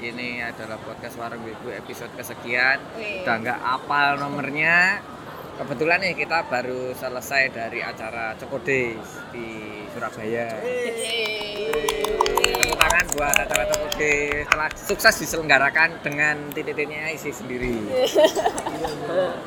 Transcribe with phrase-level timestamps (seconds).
[0.00, 2.80] Ini adalah podcast Warung Wibu episode kesekian.
[2.96, 3.20] Wih.
[3.20, 4.96] Udah nggak apal nomornya.
[5.60, 10.56] Kebetulan nih kita baru selesai dari acara Coko Days di Surabaya.
[10.56, 12.09] Tepuk
[13.16, 13.64] buat acara
[14.00, 17.76] Days telah sukses diselenggarakan dengan titik-titiknya isi sendiri.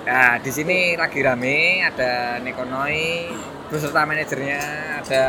[0.04, 3.32] Nah, di sini lagi rame, ada Nekonoi
[3.72, 4.62] beserta manajernya,
[5.02, 5.26] ada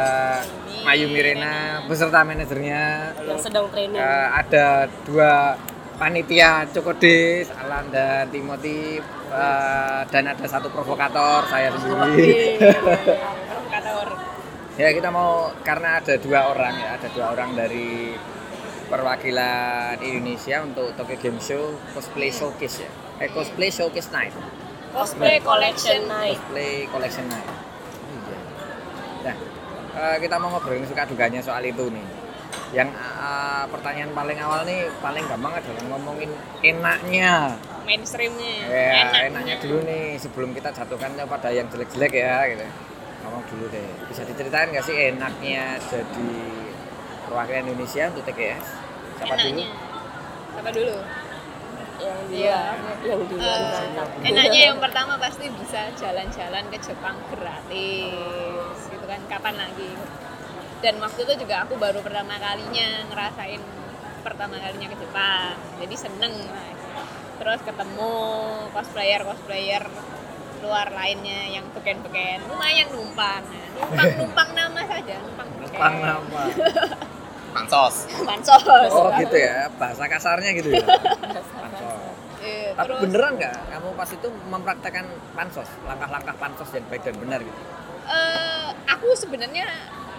[0.85, 3.97] Mayu Mirena beserta manajernya, yang sedang training.
[3.97, 5.57] Eh, ada dua
[5.97, 9.01] panitia Cokodes, Alan dan Timothy
[9.33, 12.59] eh, dan ada satu provokator saya sendiri.
[13.49, 14.09] Provokator.
[14.75, 18.15] Ya kita mau karena ada dua orang ya, ada dua orang dari
[18.91, 22.91] perwakilan Indonesia untuk Tokyo Game Show cosplay showcase ya.
[23.23, 24.35] Eh cosplay showcase night.
[24.95, 26.07] Cosplay collection.
[26.07, 26.39] night.
[26.39, 27.49] Cosplay collection night.
[27.49, 28.39] Iya.
[29.27, 29.37] Nah,
[29.99, 32.07] eh, kita mau ngobrolin suka duganya soal itu nih.
[32.75, 36.31] Yang eh, pertanyaan paling awal nih paling gampang adalah ngomongin
[36.63, 37.59] enaknya.
[37.87, 38.55] Mainstreamnya.
[38.71, 42.67] Ya, enaknya dulu nih sebelum kita jatuhkan pada yang jelek-jelek ya gitu.
[43.25, 43.89] Ngomong dulu deh.
[44.07, 46.31] Bisa diceritain nggak sih enaknya jadi
[47.25, 48.67] perwakilan Indonesia untuk TGS?
[49.17, 49.49] Siapa dulu?
[49.49, 49.69] Enaknya.
[50.53, 50.97] Siapa dulu?
[51.95, 52.61] Yang di Iya.
[53.07, 59.55] yang di Eh, enaknya yang pertama pasti bisa jalan-jalan ke Jepang gratis gitu kan kapan
[59.57, 59.95] lagi
[60.81, 63.63] dan waktu itu juga aku baru pertama kalinya ngerasain
[64.21, 66.73] pertama kalinya ke Jepang jadi seneng lah.
[67.41, 68.13] terus ketemu
[68.69, 69.85] cosplayer cosplayer
[70.65, 75.69] luar lainnya yang beken-beken lumayan numpang Nah, numpang numpang nama saja numpang beken.
[75.69, 76.43] Numpang nama.
[77.55, 80.83] pansos pansos Oh gitu ya, bahasa kasarnya gitu ya.
[81.55, 81.95] Pansos.
[82.41, 87.17] Eh, Tapi terus beneran nggak kamu pas itu mempraktekkan pansos, langkah-langkah pansos yang baik dan
[87.17, 87.61] benar gitu?
[88.05, 89.65] eh, aku sebenarnya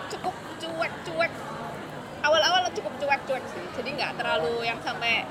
[0.08, 1.34] cukup cuek-cuek
[2.20, 5.22] awal-awal cukup cuek-cuek sih jadi nggak terlalu yang sampai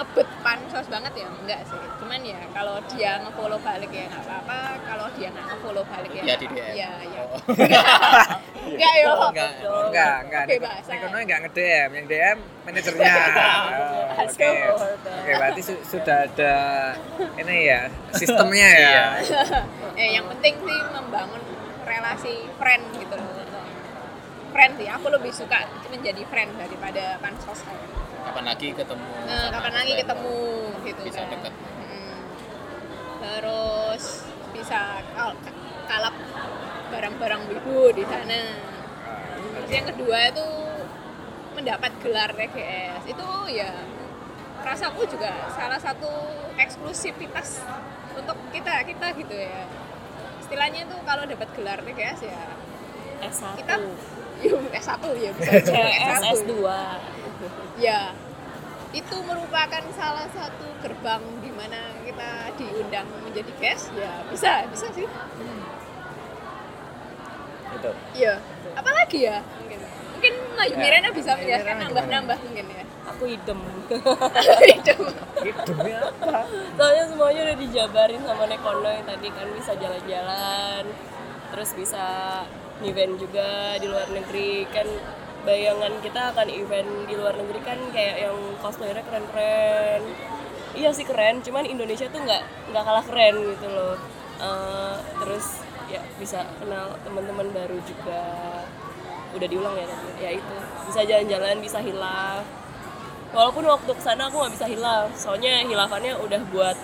[0.00, 4.58] ngebet pansos banget ya enggak sih cuman ya kalau dia ngefollow balik ya nggak apa-apa
[4.82, 6.46] kalau dia nggak ngefollow balik ya Ya, di.
[6.46, 6.72] DM.
[6.72, 7.36] iya iya Oh.
[8.70, 9.52] enggak yo enggak
[9.90, 10.42] Enggak, enggak.
[10.42, 10.90] Oke, Niko- bahasa.
[10.90, 13.14] Nikonoy enggak nge-DM, yang DM manajernya.
[13.70, 14.48] Oh, Oke.
[14.70, 16.54] Oke, berarti su- sudah ada
[17.36, 17.80] ini ya,
[18.12, 19.02] sistemnya ya.
[20.00, 21.42] eh yang penting sih membangun
[21.82, 23.32] relasi friend gitu loh
[24.50, 27.62] friend sih aku lebih suka menjadi friend daripada pansos
[28.22, 30.36] kapan lagi ketemu Nah, kapan lagi ketemu
[30.82, 31.30] gitu bisa kan.
[31.30, 32.18] deket Mm.
[33.20, 34.04] Terus
[34.50, 35.40] bisa kal-
[35.86, 36.14] kalap
[36.88, 38.40] barang-barang wibu di sana.
[39.56, 40.46] Terus yang kedua itu
[41.52, 43.70] mendapat gelar TGS itu ya
[44.60, 46.08] rasaku juga salah satu
[46.54, 47.64] eksklusivitas
[48.12, 49.64] untuk kita kita gitu ya
[50.38, 52.42] istilahnya itu kalau dapat gelar TGS ya
[53.22, 53.56] S1.
[53.56, 53.74] kita
[54.44, 56.52] ya S1 ya bisa aja CS S1 S2.
[57.78, 58.12] Ya
[58.90, 63.94] itu merupakan salah satu gerbang di mana kita diundang menjadi guest.
[63.94, 65.06] Ya bisa bisa sih.
[67.70, 67.90] Gitu.
[68.18, 68.34] iya.
[68.74, 69.38] Apalagi ya?
[69.62, 69.78] Mungkin.
[70.10, 72.84] Mungkin Mayu Ya, Mirena bisa menjelaskan nambah-nambah mungkin ya.
[73.14, 73.58] Aku idem.
[74.76, 74.94] itu
[75.40, 76.44] Hidupnya apa?
[76.76, 80.84] Soalnya semuanya udah dijabarin sama Nekonoy tadi kan bisa jalan-jalan.
[81.54, 82.06] Terus bisa
[82.84, 84.68] event juga di luar negeri.
[84.68, 84.86] Kan
[85.44, 90.02] bayangan kita akan event di luar negeri kan kayak yang cosplayernya keren-keren.
[90.76, 93.96] Iya sih keren cuman Indonesia tuh nggak nggak kalah keren gitu loh.
[94.40, 98.22] Eh, terus ya bisa kenal teman-teman baru juga.
[99.30, 100.56] Udah diulang ya tadi ya itu.
[100.88, 102.44] Bisa jalan-jalan bisa hilaf.
[103.30, 106.76] Walaupun waktu ke sana aku nggak bisa hilaf soalnya hilafannya udah buat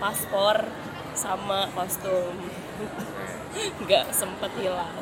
[0.00, 0.64] paspor
[1.12, 2.32] sama kostum.
[3.84, 4.96] Nggak sempet hilaf.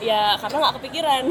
[0.00, 1.24] Ya karena nggak kepikiran.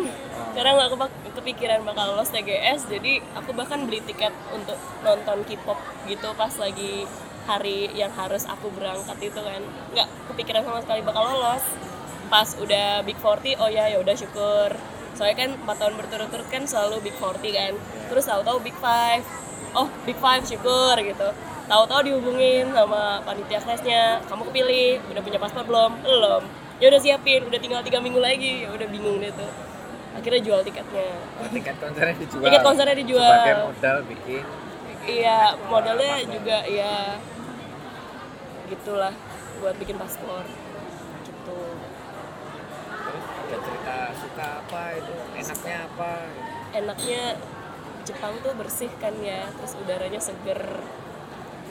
[0.56, 0.92] Karena nggak
[1.36, 5.76] kepikiran bakal lolos TGS jadi aku bahkan beli tiket untuk nonton K-pop
[6.08, 7.04] gitu pas lagi
[7.46, 9.62] hari yang harus aku berangkat itu kan.
[9.92, 11.66] Nggak kepikiran sama sekali bakal lolos.
[12.32, 14.74] Pas udah Big 40 oh ya ya udah syukur.
[15.16, 17.74] Soalnya kan 4 tahun berturut-turut kan selalu Big 40 kan.
[18.10, 21.30] Terus tahu-tahu Big 5 oh Big 5 syukur gitu.
[21.66, 25.92] Tahu-tahu dihubungin sama panitia kelasnya kamu kepilih udah punya paspor belum?
[26.00, 28.68] Belum ya udah siapin udah tinggal tiga minggu lagi.
[28.68, 29.52] Ya udah bingung deh tuh.
[30.16, 31.12] Akhirnya jual tiketnya.
[31.44, 32.44] Oh, tiket konsernya dijual.
[32.48, 33.32] Tiket konsernya dijual.
[33.32, 34.46] Sebagai modal bikin.
[35.06, 37.22] iya modalnya juga ya
[38.66, 39.14] gitulah
[39.62, 40.42] buat bikin paspor.
[41.26, 41.60] Gitu.
[42.90, 46.12] Terus ada cerita suka apa itu, enaknya apa?
[46.76, 47.24] enaknya
[48.06, 50.62] Jepang tuh bersih kan ya terus udaranya seger.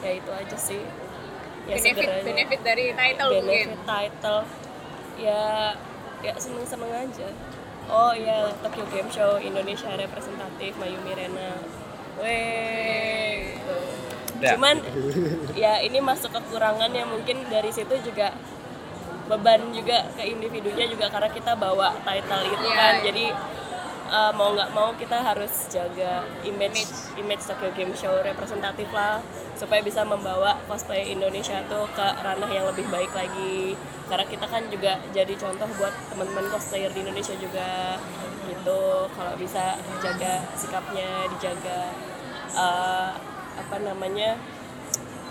[0.03, 0.83] Ya itu aja sih.
[1.71, 3.67] Ya benefit benefit dari title mungkin.
[3.71, 4.41] Benefit title
[5.17, 5.75] ya
[6.21, 7.29] ya seneng seneng aja
[7.87, 11.61] oh iya Tokyo Game Show Indonesia representatif Mayumi Rena
[12.19, 13.77] Weh gitu.
[14.35, 14.51] Udah.
[14.59, 14.77] cuman
[15.55, 18.35] ya ini masuk kekurangan yang mungkin dari situ juga
[19.25, 23.05] beban juga ke individunya juga karena kita bawa title itu Iya, kan iya.
[23.09, 23.25] jadi
[24.11, 26.85] uh, mau nggak mau kita harus jaga image
[27.17, 29.21] image Tokyo Game Show representatif lah
[29.55, 33.79] supaya bisa membawa cosplay Indonesia tuh ke ranah yang lebih baik lagi.
[34.05, 37.97] Karena kita kan juga jadi contoh buat teman-teman cosplayer di Indonesia juga
[38.45, 39.09] gitu.
[39.09, 41.95] Kalau bisa jaga sikapnya dijaga
[42.53, 43.13] uh,
[43.55, 44.37] apa namanya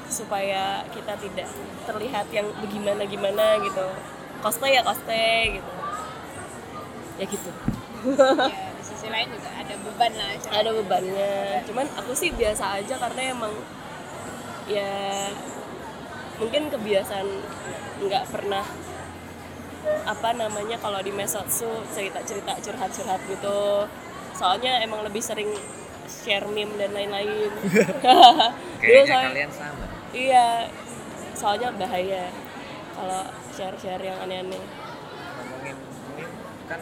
[0.10, 1.48] supaya kita tidak
[1.86, 3.86] terlihat yang begimana gimana gitu.
[4.42, 5.72] Cosplay ya cosplay gitu.
[7.22, 7.52] Ya gitu
[8.06, 8.36] ya
[8.74, 11.34] di sisi lain juga ada beban lah ada bebannya.
[11.64, 13.54] Cuman aku sih biasa aja karena emang
[14.66, 14.92] ya
[16.36, 17.28] mungkin kebiasaan
[18.02, 18.66] nggak pernah
[20.04, 23.88] apa namanya kalau di mesotsu cerita-cerita curhat-curhat gitu.
[24.34, 25.52] Soalnya emang lebih sering
[26.04, 27.52] share meme dan lain-lain.
[27.54, 29.86] Dulu Kayaknya soalnya- kalian sama.
[30.14, 30.48] iya
[31.34, 32.24] soalnya bahaya
[32.94, 34.60] kalau share-share yang aneh-aneh.
[34.60, 35.76] Ngomongin
[36.16, 36.80] meme kan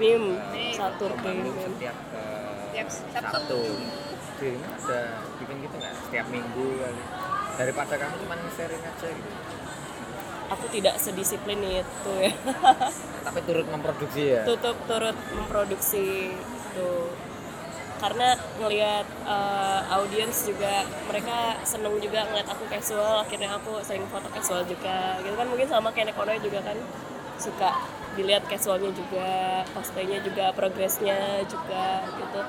[0.00, 0.40] Meme.
[0.72, 1.96] satu meme setiap
[2.72, 2.88] Setiap
[3.28, 3.60] Sabtu.
[4.40, 5.00] Ini ada
[5.36, 7.02] bikin gitu nggak setiap minggu kali.
[7.60, 9.32] Daripada kamu cuma sharing aja gitu.
[10.50, 12.34] aku tidak sedisiplin itu ya
[13.28, 14.42] Tapi turut memproduksi ya.
[14.42, 16.90] tutup turut memproduksi itu
[18.00, 24.26] karena ngelihat uh, audiens juga mereka seneng juga ngeliat aku casual akhirnya aku sering foto
[24.32, 26.80] casual juga gitu kan mungkin sama kayak Nekonoy juga kan
[27.36, 27.70] suka
[28.18, 32.40] dilihat casualnya juga cosplaynya juga progresnya juga gitu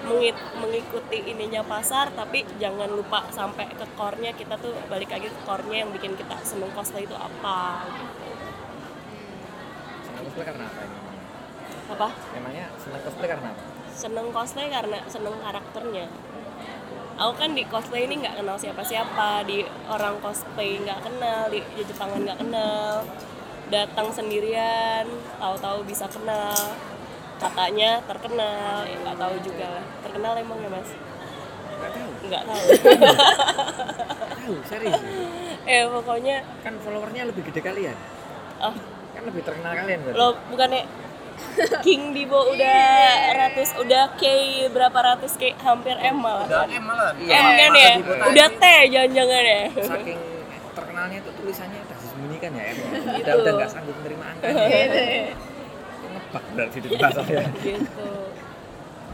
[0.00, 5.40] Mengit- mengikuti ininya pasar tapi jangan lupa sampai ke core-nya kita tuh balik lagi ke
[5.44, 8.32] core-nya yang bikin kita seneng cosplay itu apa gitu.
[10.08, 10.98] Senang cosplay karena apa ini?
[11.90, 13.62] apa Memangnya senang cosplay karena apa?
[13.92, 16.06] seneng cosplay karena seneng karakternya
[17.20, 19.60] aku kan di cosplay ini nggak kenal siapa-siapa di
[19.92, 23.04] orang cosplay nggak kenal di, di Jepangan nggak kenal
[23.70, 25.06] datang sendirian
[25.36, 26.54] tahu-tahu bisa kenal
[27.36, 30.90] katanya terkenal ya nggak tahu juga lah terkenal emang ya mas
[31.80, 32.10] Nggak tahu.
[32.22, 32.64] nggak tahu
[34.30, 35.00] Tahu, serius.
[35.70, 37.96] eh pokoknya Kan followernya lebih gede kalian.
[38.60, 38.74] oh
[39.10, 40.18] Kan lebih terkenal kalian berarti.
[40.18, 40.82] lo bukannya
[41.80, 42.84] King Dibo udah
[43.32, 44.24] ratus udah K
[44.68, 47.16] berapa ratus K hampir M malah Udah M malah.
[47.16, 47.32] Iya.
[47.32, 47.92] M kan Masa ya
[48.28, 50.20] udah T jangan-jangan ya Saking
[50.70, 51.80] terkenalnya itu tulisannya
[52.40, 52.64] disembunyikan ya.
[52.72, 53.20] Gitu.
[53.20, 54.64] Udah udah nggak sanggup menerima angkanya.
[54.64, 55.00] Itu
[56.10, 57.46] Ngebak berarti di bahasanya.
[57.60, 58.10] gitu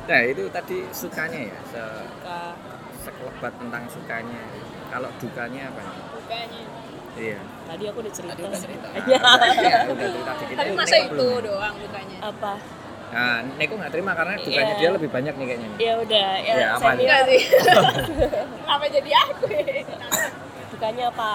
[0.07, 2.41] Nah itu tadi sukanya ya, se Suka.
[3.03, 4.43] sekelebat tentang sukanya.
[4.87, 5.81] Kalau dukanya apa?
[5.83, 5.97] nih?
[6.15, 6.65] Bukannya.
[7.17, 7.41] Iya.
[7.65, 8.87] tadi aku udah cerita, Tadi udah cerita.
[8.93, 9.19] Ya.
[9.59, 10.55] ya, udah cerita dikit.
[10.55, 11.43] Tapi masa itu belum.
[11.43, 12.19] doang bukannya?
[12.23, 12.53] apa
[13.07, 14.79] Nah, Neko nggak terima karena dukanya Iya.
[14.79, 15.69] dia lebih banyak nih kayaknya.
[15.69, 15.79] nih.
[15.81, 17.41] ya udah ya, Ya, apa Enggak sih.
[18.75, 19.45] Apa jadi aku?
[19.49, 19.81] ya?
[20.69, 21.31] dukanya apa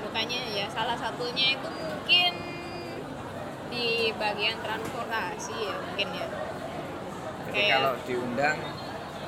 [0.00, 2.32] Bukannya ya salah satunya itu mungkin
[3.70, 6.26] di bagian transportasi ya mungkin ya.
[7.46, 8.58] Jadi Kayak- kalau diundang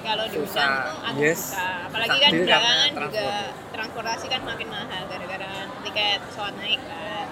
[0.03, 1.41] Kalau diundang itu agak Yes.
[1.55, 1.75] susah.
[1.87, 3.71] Apalagi kan belakangan juga transport.
[3.73, 5.53] transportasi kan makin mahal gara-gara
[5.87, 7.27] tiket pesawat naik kan.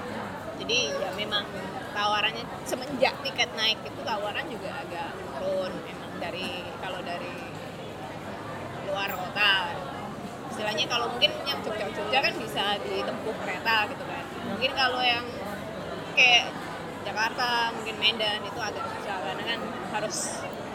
[0.60, 1.44] Jadi ya memang
[1.90, 7.34] tawarannya semenjak tiket naik itu tawaran juga agak menurun memang dari kalau dari
[8.86, 9.54] luar kota.
[10.60, 14.24] Istilahnya kalau mungkin yang Jogja-Jogja kan bisa ditempuh kereta gitu kan.
[14.44, 15.24] Mungkin kalau yang
[16.12, 16.52] kayak
[17.00, 19.58] Jakarta, mungkin Medan itu agak susah karena kan
[19.90, 20.16] harus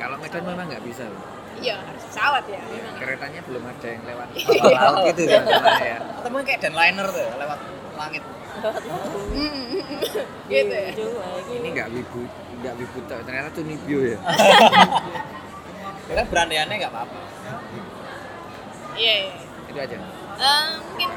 [0.02, 1.06] kalau Medan memang nggak bisa.
[1.06, 1.22] loh.
[1.56, 2.98] iya harus pesawat ya Iya, memang.
[2.98, 4.28] keretanya belum ada yang lewat
[4.76, 6.00] laut gitu ya, masalahnya ya.
[6.18, 7.60] Atau mungkin kayak Denliner tuh lewat
[7.94, 8.24] langit.
[10.50, 10.90] gitu ya.
[10.98, 12.22] Lagi Ini nggak wibu,
[12.60, 13.22] nggak wibu tok.
[13.22, 14.18] ternyata tuh Nibio ya.
[16.06, 17.18] Ya kan berandaannya nggak apa-apa.
[18.96, 19.45] Iya, iya.
[19.76, 19.98] Itu aja.
[20.40, 21.10] Eh, mungkin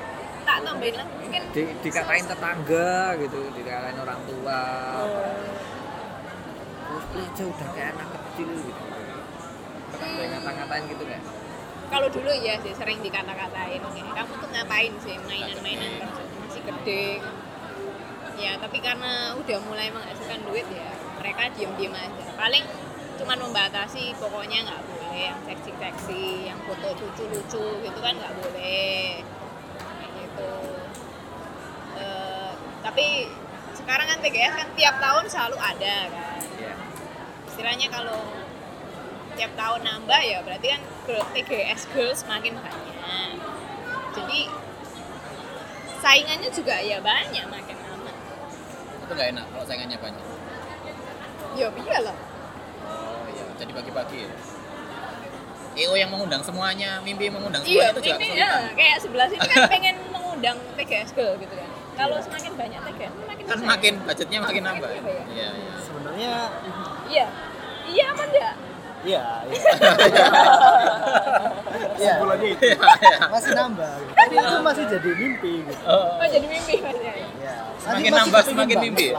[0.42, 4.62] tak tambahin lagi mungkin Di, dikatain tetangga gitu, dikatain orang tua.
[6.90, 8.82] Cosplay aja udah kayak anak kecil gitu.
[10.02, 11.22] Ngata-ngatain gitu nggak?
[11.88, 13.80] kalau dulu ya sih sering dikata-katain
[14.12, 16.04] kamu tuh ngapain sih mainan-mainan
[16.44, 17.24] masih gede
[18.36, 22.64] ya tapi karena udah mulai menghasilkan duit ya mereka diem-diem aja paling
[23.18, 29.22] cuman membatasi pokoknya nggak boleh yang seksi-seksi yang foto lucu-lucu gitu kan nggak boleh
[29.76, 30.50] kayak gitu
[31.98, 33.26] Eh, tapi
[33.74, 36.74] sekarang kan TGS kan tiap tahun selalu ada kan Iya.
[37.50, 38.22] istilahnya kalau
[39.34, 42.98] tiap tahun nambah ya berarti kan girl, TGS girls makin banyak
[44.14, 44.40] jadi
[45.98, 48.12] saingannya juga ya banyak makin lama
[49.02, 50.24] Itu nggak enak kalau saingannya banyak.
[51.56, 52.16] Ya iyalah.
[52.86, 54.30] Oh iya, jadi bagi-bagi ya.
[55.78, 58.42] EO yang mengundang semuanya, mimpi mengundang Iya, semuanya itu juga ini kesulitan.
[58.42, 61.68] ya, kayak sebelah sini kan pengen mengundang TGS Girl gitu kan.
[61.94, 63.68] Kalau semakin banyak TGS, makin Kan susah.
[63.68, 64.84] makin budgetnya makin nambah.
[64.84, 65.22] Makin apa ya?
[65.28, 65.72] Iya, iya.
[65.80, 66.32] Sebenarnya
[67.08, 67.26] Iya.
[67.88, 68.54] Iya apa enggak?
[69.00, 69.72] iya, iya.
[71.96, 72.56] Iya, itu.
[72.58, 73.18] Iya, iya.
[73.28, 73.92] masih nambah.
[74.12, 75.82] Tapi itu masih jadi mimpi gitu.
[75.84, 77.12] Oh, jadi mimpi maksudnya.
[77.14, 77.54] Iya.
[77.78, 79.06] Semakin nambah, semakin mimpi.
[79.08, 79.16] gitu.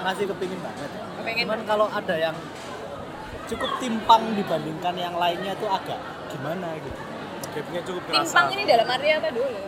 [0.00, 0.90] Masih kepingin banget.
[1.24, 2.36] Cuman kalau ada yang
[3.44, 6.00] cukup timpang dibandingkan yang lainnya tuh agak
[6.32, 7.00] gimana gitu.
[7.54, 8.24] Gapnya cukup kerasa.
[8.24, 9.58] Timpang ini dalam arti apa dulu?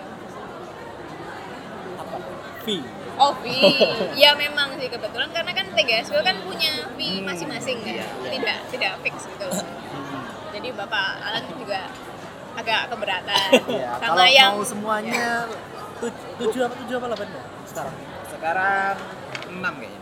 [2.00, 2.16] Apa?
[2.64, 2.82] Fee.
[3.16, 3.72] Oh, fee.
[4.22, 7.94] ya memang sih kebetulan karena kan TGS Girl kan punya fee masing-masing kan.
[8.26, 9.44] Tidak tidak fix gitu.
[9.46, 9.64] loh.
[10.50, 11.92] Jadi Bapak Alan juga
[12.56, 15.44] agak keberatan Iya, sama kalau yang mau semuanya
[16.00, 16.08] tu-
[16.40, 17.94] tujuh apa tujuh apa delapan ya sekarang?
[18.32, 18.94] Sekarang
[19.52, 20.00] 6 kayaknya.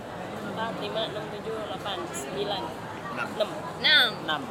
[0.55, 1.99] 4, 5, 6, 7, 8,
[2.39, 2.63] 9,
[3.15, 3.21] 6.
[3.37, 3.47] 6
[3.81, 4.11] enam.
[4.25, 4.43] Enam.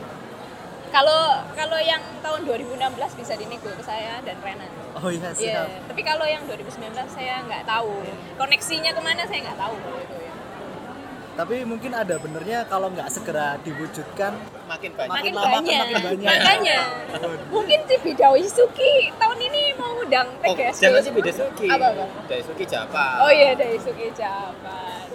[0.89, 2.77] Kalau kalau yang tahun 2016
[3.17, 4.70] bisa dinego ke saya dan Renan.
[4.93, 5.89] Oh iya Iya, siap.
[5.89, 6.70] tapi kalau yang 2019
[7.10, 7.98] saya nggak tahu.
[8.38, 10.32] Koneksinya ke mana saya nggak tahu kalau itu ya.
[11.34, 15.10] Tapi mungkin ada benernya kalau nggak segera diwujudkan Makin banyak.
[15.12, 15.79] Makin, lama banyak.
[15.82, 16.27] makin banyak.
[16.29, 16.79] Makanya.
[17.50, 20.77] Mungkin si Bidawi Suki tahun ini mau ngundang Oh, TGS.
[20.77, 21.67] jangan sih beda Suki.
[21.67, 22.05] Apa apa?
[22.29, 23.25] Daisuki Japa.
[23.25, 25.10] Oh iya dari Suki Japan.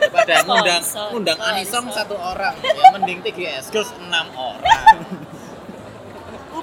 [0.00, 1.38] Daripada ngundang ngundang.
[1.38, 5.04] Anisong satu orang, ya mending TGS Girls 6 orang.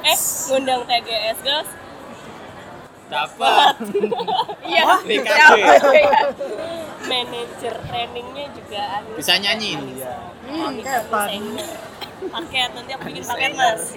[0.08, 0.18] Eh,
[0.50, 1.70] ngundang TGS guys
[3.08, 3.76] Dapat.
[4.68, 5.00] Iya.
[5.00, 5.24] BKG.
[5.24, 6.22] Japan, iya.
[7.08, 9.80] Manajer trainingnya juga anu Bisa nyanyi.
[9.96, 10.12] Iya.
[10.44, 10.76] Hmm,
[12.28, 13.96] Paket, nanti aku bikin paket mas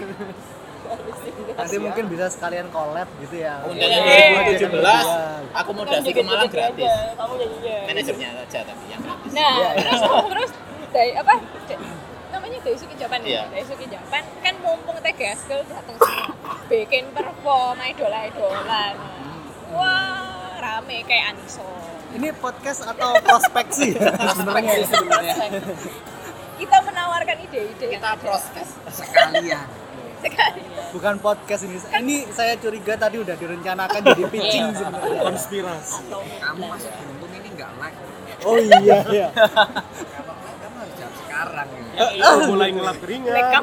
[1.53, 3.61] Nanti mungkin bisa sekalian collab gitu ya.
[3.63, 4.57] Undang Iya.
[4.57, 6.85] 2017, Kan akomodasi ke Malang gratis.
[6.85, 9.31] aja, Kamu nyanyinya Manajernya saja tapi yang gratis.
[9.31, 9.83] Nah, Iya, iya.
[9.83, 10.51] terus terus
[10.91, 11.35] dari apa?
[12.31, 13.43] Namanya Daisuke Japan Iya.
[13.43, 13.53] ya.
[13.53, 15.97] Daisuke Japan kan mumpung TGS Girl datang
[16.67, 18.95] bikin perform idola-idolan.
[19.71, 20.19] Wah,
[20.57, 21.67] rame kayak Aniso.
[22.11, 23.95] Ini podcast atau prospeksi
[24.35, 25.47] sebenarnya?
[26.57, 28.21] Kita menawarkan ide-ide yang Kita ada.
[28.21, 28.69] proskes.
[28.91, 29.67] sekalian
[30.21, 30.61] sekali.
[30.91, 31.77] Bukan podcast ini.
[31.81, 35.21] Ini saya curiga tadi udah direncanakan jadi pitching sebenarnya.
[35.23, 36.03] Konspirasi.
[36.41, 37.99] kamu masih beruntung ini nggak like
[38.41, 39.29] Oh iya iya.
[39.37, 42.05] kamu kamu harus jawab sekarang ya.
[42.25, 43.33] Oh, mulai ngelap Black keringat.
[43.33, 43.57] Black Terus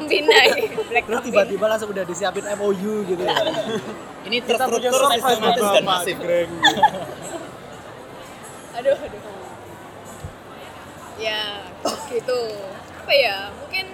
[1.10, 1.26] Kampinai.
[1.26, 3.34] tiba-tiba langsung udah disiapin MOU gitu ya.
[4.24, 6.16] Ini terstruktur surprise sistematis dan masif.
[8.78, 9.22] Aduh aduh
[11.18, 11.66] ya
[12.06, 12.40] gitu
[13.02, 13.86] apa ya mungkin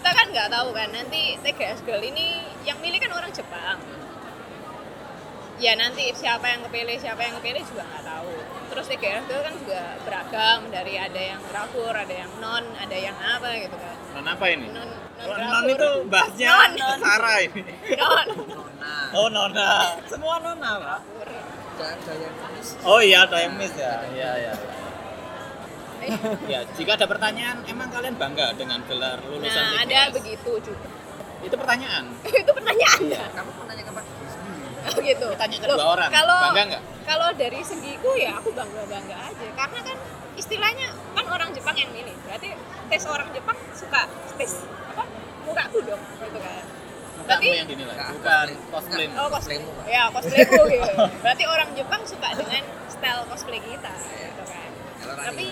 [0.00, 2.32] kita kan nggak tahu kan nanti TGS Girl ini
[2.64, 3.76] yang milih kan orang Jepang
[5.60, 8.32] ya nanti siapa yang kepilih siapa yang kepilih juga nggak tahu
[8.72, 13.12] terus TGS Girl kan juga beragam dari ada yang rakur ada yang non ada yang
[13.12, 14.66] apa gitu kan Non apa ini?
[14.66, 16.98] non non, Non, non itu bahasnya Non.
[16.98, 17.62] Sarah ini.
[17.94, 18.26] non
[18.80, 20.00] nah Oh nona.
[20.08, 21.00] Semua nona pak.
[21.76, 24.00] ada ada yang manis Oh iya ada yang miss ya.
[24.10, 24.52] Iya iya.
[26.48, 30.88] Ya jika ada pertanyaan, emang kalian bangga dengan gelar lulusan nah ada begitu juga
[31.40, 32.04] Itu pertanyaan.
[32.44, 33.00] itu pertanyaan
[33.32, 35.26] kamu mau nanya sendiri Oh gitu.
[35.36, 36.82] Tanya ke dua orang, Kalau bangga nggak?
[37.04, 39.96] Kalau dari segiku ya aku bangga bangga aja karena kan
[40.40, 42.16] istilahnya kan orang Jepang yang milih.
[42.24, 42.48] Berarti
[42.88, 44.08] tes orang Jepang suka
[44.40, 45.04] tes apa?
[45.44, 46.64] Mukaku dong gitu kan.
[47.20, 49.06] Berarti yang dinilai, bukan cosplay.
[49.14, 49.58] oh cosplay.
[49.62, 49.84] Cosplaymu, Pak.
[49.86, 50.92] Ya cosplayku gitu.
[51.22, 54.70] Berarti orang Jepang suka dengan style cosplay kita gitu kan.
[55.30, 55.46] Tapi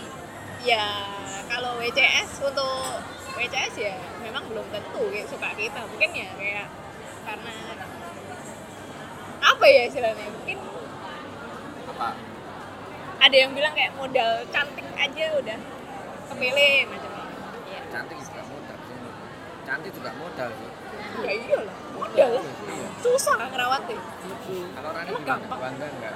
[0.62, 0.84] ya
[1.46, 3.02] kalau WCS untuk
[3.34, 5.80] WCS ya memang belum tentu kayak suka kita.
[5.86, 6.66] Mungkin ya kayak
[7.22, 7.54] karena
[9.38, 10.26] apa ya istilahnya?
[10.28, 10.58] Mungkin
[11.88, 12.08] Apa?
[13.18, 15.58] ada yang bilang kayak modal cantik aja udah
[16.30, 17.38] kepilih macam-macam.
[17.66, 18.98] Ya, cantik juga modal sih.
[19.66, 20.70] cantik juga modal sih.
[21.18, 22.44] Ya iyalah modal lah.
[23.02, 23.98] Susah ngerawatnya.
[24.74, 25.58] Kalau Rani gampang.
[25.58, 26.14] bangga nggak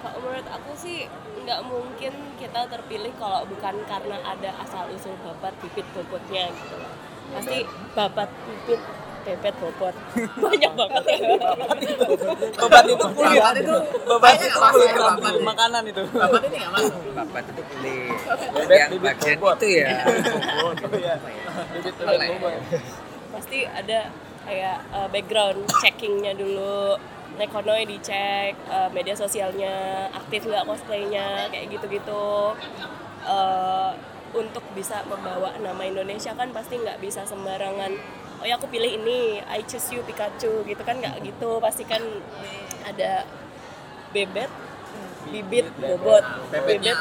[0.00, 1.04] Kalau menurut aku sih
[1.44, 6.92] nggak mungkin kita terpilih kalau bukan karena ada asal usul babat bibit bobotnya gitu loh.
[7.36, 7.58] Pasti
[7.92, 8.80] babat bibit
[9.20, 9.94] bebet bobot
[10.44, 11.18] banyak banget ya.
[12.56, 13.40] Beban itu kulit.
[14.08, 14.92] Babat itu kayaknya itu kulit.
[14.96, 15.34] babat.
[15.44, 16.02] Makanan itu.
[16.08, 17.00] Bapak ini nggak masuk.
[17.12, 18.18] babat itu kulit
[18.56, 19.56] Bebet, yang bibit, bagian bobot.
[19.60, 20.02] itu ya iya.
[21.76, 22.28] Bibit ya?
[22.32, 22.52] bobot.
[23.30, 23.98] Pasti ada
[24.48, 26.96] kayak uh, background checkingnya dulu.
[27.38, 32.54] Nekonoi dicek, uh, media sosialnya aktif nggak cosplaynya, kayak gitu-gitu.
[33.24, 33.92] Uh,
[34.30, 37.98] untuk bisa membawa nama Indonesia kan pasti nggak bisa sembarangan
[38.40, 41.60] oh ya aku pilih ini I choose you Pikachu gitu kan nggak gitu.
[41.60, 42.00] Pasti kan
[42.88, 43.28] ada
[44.10, 44.48] bebet
[45.28, 46.24] bibit bobot.
[46.48, 46.80] Bibit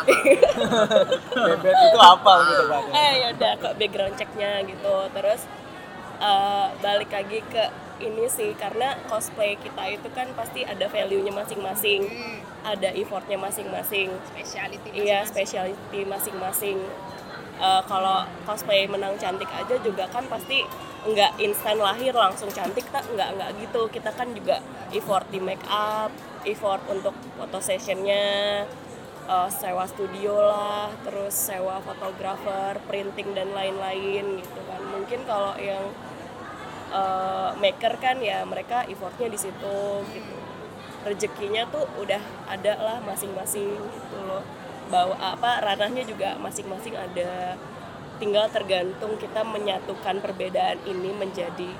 [1.39, 1.75] bebet.
[1.79, 2.81] itu apa gitu Pak?
[2.91, 4.95] eh yaudah ke background checknya gitu.
[5.15, 5.41] Terus
[6.19, 7.63] eh, balik lagi ke
[7.99, 12.07] ini sih karena cosplay kita itu kan pasti ada value-nya masing-masing
[12.63, 14.11] ada effortnya masing-masing.
[14.35, 15.31] Speciality iya masing-masing.
[15.31, 16.77] specialty masing-masing.
[17.59, 20.63] Eh, kalau cosplay menang cantik aja juga kan pasti
[20.99, 23.87] nggak instan lahir langsung cantik tak nggak nggak gitu.
[23.91, 26.11] Kita kan juga effort di make up
[26.47, 28.63] effort untuk foto sessionnya
[29.27, 34.81] eh, sewa studio lah terus sewa fotografer printing dan lain-lain gitu kan.
[34.95, 35.83] Mungkin kalau yang
[36.89, 39.79] eh, maker kan ya mereka effortnya di situ
[40.12, 40.36] gitu.
[41.00, 42.19] Rezekinya tuh udah
[42.50, 44.43] ada lah masing-masing gitu loh.
[44.89, 47.55] Bawa apa ranahnya juga masing-masing ada.
[48.19, 51.72] Tinggal tergantung kita menyatukan perbedaan ini menjadi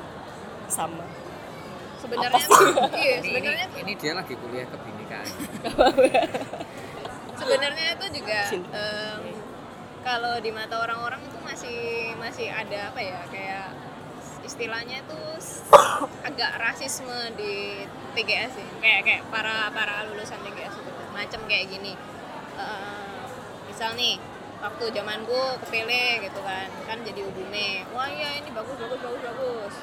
[0.72, 1.04] sama.
[2.00, 2.48] Sebenarnya
[2.96, 5.28] iya Ini, sebenarnya ini, ini dia lagi kuliah kebinekaan.
[7.40, 8.72] sebenarnya itu juga Cinta.
[8.72, 9.22] em,
[10.00, 11.80] kalau di mata orang-orang itu masih
[12.16, 13.68] masih ada apa ya kayak
[14.50, 15.22] istilahnya itu
[16.30, 17.86] agak rasisme di
[18.18, 18.68] TGS sih.
[18.82, 21.94] Kayak kayak para para lulusan TGS itu macam kayak gini.
[22.58, 23.22] Eh,
[23.70, 24.18] misal nih
[24.60, 29.76] waktu zamanku kepilih gitu kan kan jadi udume wah iya ini bagus bagus bagus bagus.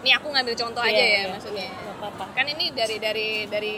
[0.00, 1.68] Ini aku ngambil contoh aja Iya, ya iya, maksudnya.
[1.68, 2.24] nggak apa-apa.
[2.32, 3.72] Kan ini dari dari dari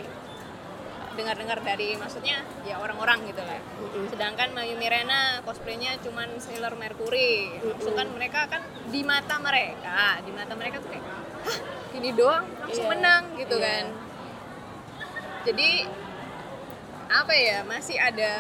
[1.14, 4.09] dengar-dengar dari maksudnya ya orang-orang gitu lah Mm-mm.
[4.09, 10.31] sedangkan Mayu Mirena cosplaynya cuman Sailor Mercury maksud kan mereka kan di mata mereka di
[10.31, 11.04] mata mereka tuh kayak
[11.42, 11.59] hah
[11.90, 12.92] gini doang langsung Iya.
[12.92, 13.66] menang gitu Iya.
[13.66, 13.85] kan
[15.42, 15.71] jadi
[17.12, 18.33] apa ya masih ada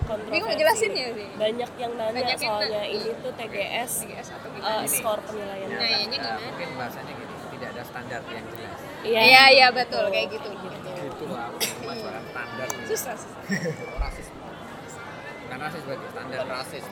[0.00, 0.32] Kontroversi.
[0.32, 2.94] bingung jelasinnya sih banyak yang nanya Banyak yang soalnya nanya.
[2.94, 4.88] ini tuh TGS TGS atau gimana Ini.
[4.88, 6.38] skor penilaian Nah, Ya, gimana?
[6.40, 8.78] mungkin bahasanya gini, tidak ada standar yang jelas.
[9.02, 10.75] iya iya betul kayak gitu gitu
[11.16, 12.68] Itu lah, cuma jualan standar.
[12.84, 13.40] susah susah
[13.96, 14.26] rasis
[15.46, 16.84] Bukan rasis berarti standar rasis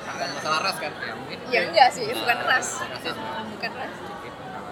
[0.00, 3.16] bukan masalah ras kan Ya mungkin ya enggak sih bukan ras rasis
[3.56, 3.96] bukan ras.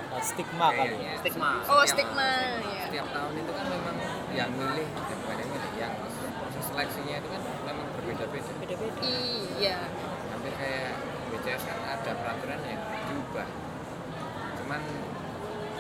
[0.08, 0.96] Nah, stigma kali ya.
[0.98, 1.50] Kayaknya Stigma.
[1.68, 3.96] oh stigma ya Setiap tahun itu kan memang
[4.34, 5.92] yang milih, ya bukan yang milih, yang
[6.36, 8.52] proses seleksinya itu kan memang berbeda-beda.
[8.58, 9.78] beda-beda iya
[10.28, 10.92] Hampir kayak
[11.28, 13.48] BCS kan ada peraturan yang diubah.
[14.58, 14.80] Cuman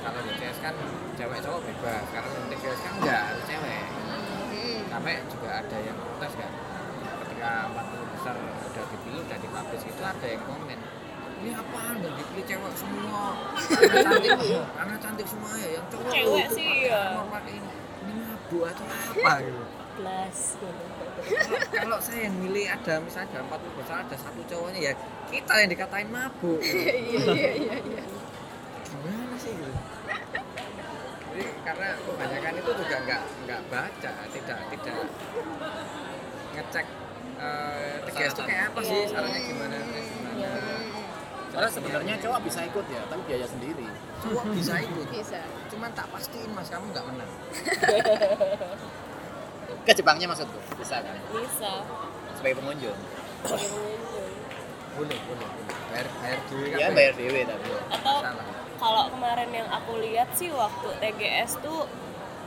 [0.08, 0.74] kalau BCS kan
[1.20, 3.84] cewek cowok bebas, kalau untuk TGS kan enggak harus cewek.
[4.48, 4.80] Hmm.
[4.88, 6.52] sampai juga ada yang protes kan.
[7.28, 10.78] Ketika 40 besar udah dipilih udah dipublish itu ada yang komen
[11.38, 11.94] ini apaan?
[12.00, 13.24] Udah dipilih cewek semua.
[13.68, 14.30] Karena cantik
[14.80, 17.02] karena cantik semua ya yang cowok Cewek sih, ya.
[17.28, 17.70] pakai ini.
[18.08, 19.32] Ini mabuk atau apa?
[19.44, 19.64] Gitu.
[19.98, 20.40] Plus
[21.74, 24.92] kalau, saya yang milih ada misalnya dalam 40 besar ada satu cowoknya ya
[25.28, 26.62] kita yang dikatain mabuk.
[26.68, 28.17] Iya iya iya iya
[29.38, 29.72] sih gitu.
[31.28, 34.96] Jadi karena kebanyakan itu juga nggak nggak baca tidak tidak
[36.52, 36.86] ngecek
[37.38, 40.48] eh TGS itu kayak apa sih sarannya gimana kayak gimana.
[41.48, 43.86] Soalnya sebenarnya cowok bisa ikut ya, tapi biaya sendiri.
[44.20, 45.06] cowok bisa ikut.
[45.08, 45.40] Bisa.
[45.70, 47.30] Cuman tak pastiin mas kamu nggak menang.
[49.86, 51.16] Ke Jepangnya maksudku, bisa kan?
[51.32, 51.72] bisa.
[52.36, 52.98] Sebagai pengunjung.
[53.40, 54.28] sebagai pengunjung.
[54.98, 55.76] Boleh boleh boleh.
[55.88, 56.88] Bayar bayar dulu kan Ya?
[56.92, 57.68] bayar dewe tapi.
[57.88, 58.46] atau salah
[58.78, 61.86] kalau kemarin yang aku lihat sih waktu TGS tuh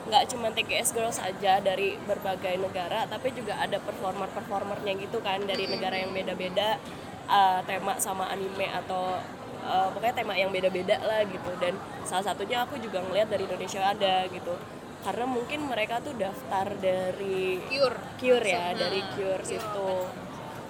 [0.07, 5.69] nggak cuma TGS Girls aja dari berbagai negara tapi juga ada performer-performernya gitu kan dari
[5.69, 6.81] negara yang beda-beda
[7.29, 9.21] eh, tema sama anime atau
[9.61, 11.51] eh, pokoknya tema yang beda-beda lah gitu.
[11.61, 14.57] Dan salah satunya aku juga ngeliat dari Indonesia ada gitu.
[15.01, 19.89] Karena mungkin mereka tuh daftar dari pure Cure ya Sama- dari Cure situ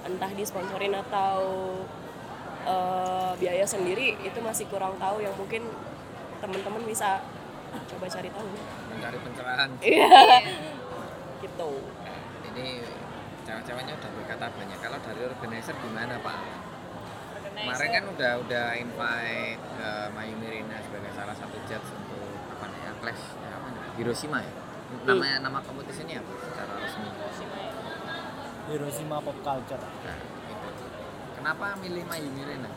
[0.02, 1.40] entah disponsorin atau
[2.66, 5.66] eh, biaya sendiri itu masih kurang tahu yang mungkin
[6.42, 7.22] teman-teman bisa
[7.72, 8.48] coba cari tahu.
[8.92, 9.70] Mencari pencerahan.
[9.80, 10.10] Iya.
[11.42, 11.72] Gitu.
[12.06, 12.20] Nah,
[12.54, 12.86] ini
[13.48, 14.78] cewek-ceweknya udah berkata banyak.
[14.78, 16.40] Kalau dari organizer gimana pak?
[17.52, 22.26] Kemarin kan udah udah invite eh, Mayu Mirina sebagai salah satu judge untuk
[22.58, 23.94] apa namanya Clash ya, apa namanya?
[24.02, 24.52] Hiroshima ya?
[25.06, 27.10] Namanya nama kompetisinya apa secara resmi?
[28.72, 29.84] Hiroshima Pop Culture.
[30.06, 30.31] nah.
[31.42, 32.70] Kenapa milih Mayu Mirina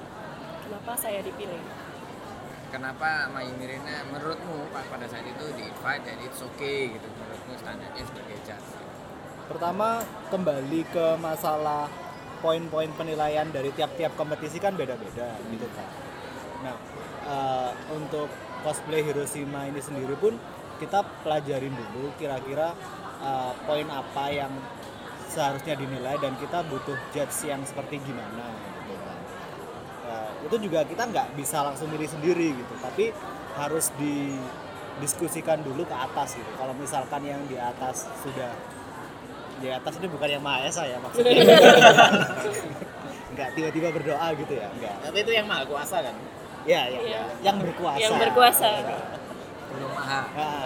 [0.65, 1.61] kenapa saya dipilih?
[2.73, 7.55] Kenapa Mayu Mirina menurutmu pak pada saat itu di invite dan it's okay gitu menurutmu
[7.61, 8.69] standarnya sebagai judge?
[9.47, 10.01] Pertama
[10.33, 11.93] kembali ke masalah
[12.41, 15.89] poin-poin penilaian dari tiap-tiap kompetisi kan beda-beda gitu kan.
[16.65, 16.77] Nah
[17.29, 18.33] eh, untuk
[18.65, 20.35] cosplay Hiroshima ini sendiri pun
[20.81, 22.73] kita pelajarin dulu kira-kira
[23.21, 24.53] eh, poin apa yang
[25.35, 28.55] seharusnya dinilai dan kita butuh judge yang seperti gimana
[28.87, 29.19] gitu kan.
[30.07, 33.11] Eh, itu juga kita nggak bisa langsung milih sendiri gitu tapi
[33.55, 34.35] harus di
[34.95, 36.51] diskusikan dulu ke atas gitu.
[36.55, 38.51] Kalau misalkan yang di atas sudah
[39.55, 41.35] di atas ini bukan yang maha esa ya maksudnya.
[43.35, 46.15] Nggak tiba-tiba berdoa gitu ya enggak Tapi itu yang maha kuasa kan.
[46.65, 47.23] ya ya, Iya.
[47.43, 47.99] yang berkuasa.
[47.99, 48.71] Yang berkuasa.
[49.75, 50.23] Belum maha.
[50.33, 50.65] Nah,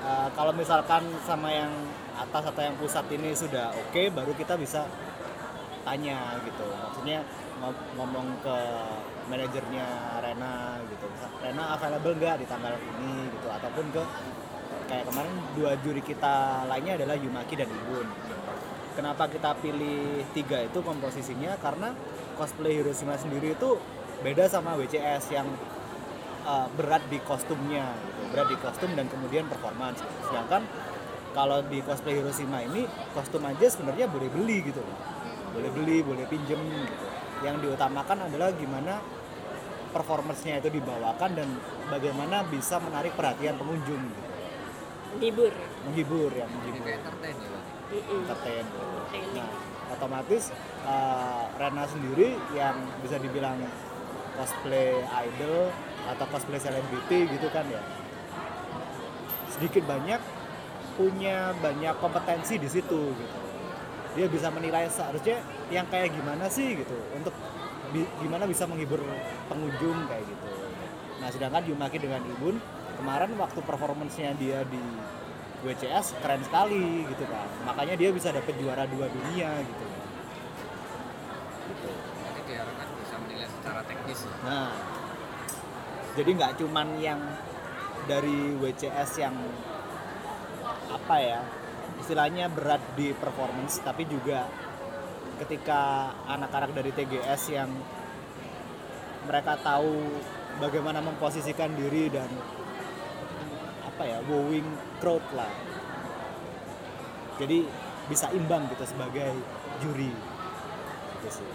[0.00, 1.70] eh, kalau misalkan sama yang
[2.16, 4.86] atas atau yang pusat ini sudah oke baru kita bisa
[5.82, 6.66] tanya gitu.
[6.66, 7.24] Maksudnya
[7.60, 8.56] ngom- ngomong ke
[9.30, 9.86] manajernya
[10.20, 11.06] Rena gitu.
[11.40, 13.48] Rena available nggak di tanggal ini gitu?
[13.48, 14.02] Ataupun ke
[14.90, 18.06] kayak kemarin dua juri kita lainnya adalah Yumaki dan Ibun.
[18.98, 21.54] Kenapa kita pilih tiga itu komposisinya?
[21.62, 21.94] Karena
[22.34, 23.78] cosplay Hiroshima sendiri itu
[24.20, 25.46] beda sama WCS yang
[26.44, 28.22] uh, berat di kostumnya gitu.
[28.34, 30.02] berat di kostum dan kemudian performance.
[30.26, 30.66] Sedangkan
[31.30, 34.98] kalau di cosplay Hiroshima ini kostum aja sebenarnya boleh beli gitu loh.
[35.54, 37.06] Boleh beli boleh pinjem gitu.
[37.40, 39.00] Yang diutamakan adalah gimana
[39.90, 41.48] performance-nya itu dibawakan dan
[41.90, 44.22] bagaimana bisa menarik perhatian pengunjung gitu.
[45.18, 45.52] Libur
[45.86, 46.86] menghibur ya menghibur.
[46.86, 47.48] Kayak entertain ya
[47.98, 48.64] entertain.
[48.64, 49.34] Entertaining.
[49.34, 49.48] nah
[49.90, 50.54] otomatis
[50.86, 53.58] uh, Rena sendiri yang bisa dibilang
[54.38, 55.74] cosplay idol
[56.14, 57.82] atau cosplay selebriti gitu kan ya.
[59.50, 60.39] Sedikit banyak
[61.00, 63.38] punya banyak kompetensi di situ gitu.
[64.20, 65.40] Dia bisa menilai seharusnya
[65.72, 67.32] yang kayak gimana sih gitu untuk
[67.96, 69.00] bi- gimana bisa menghibur
[69.48, 70.46] pengunjung kayak gitu.
[71.24, 72.60] Nah sedangkan Yumaki dengan Ibun
[73.00, 74.82] kemarin waktu performance-nya dia di
[75.64, 79.84] WCS keren sekali gitu kan makanya dia bisa dapet juara dua dunia gitu.
[81.68, 81.88] Gitu
[82.28, 84.20] jadi diharapkan bisa menilai secara teknis.
[84.24, 84.36] Ya.
[84.44, 84.68] Nah,
[86.16, 87.20] jadi nggak cuman yang
[88.08, 89.36] dari WCS yang
[90.90, 91.40] apa ya
[92.00, 94.48] istilahnya berat di performance, tapi juga
[95.40, 97.70] ketika anak-anak dari TGS yang
[99.24, 100.20] mereka tahu
[100.58, 102.28] bagaimana memposisikan diri dan
[103.84, 104.66] apa ya wowing
[104.98, 105.48] crowd lah.
[107.40, 107.64] Jadi
[108.08, 109.32] bisa imbang gitu sebagai
[109.80, 110.12] juri.
[111.20, 111.50] Gitu sih.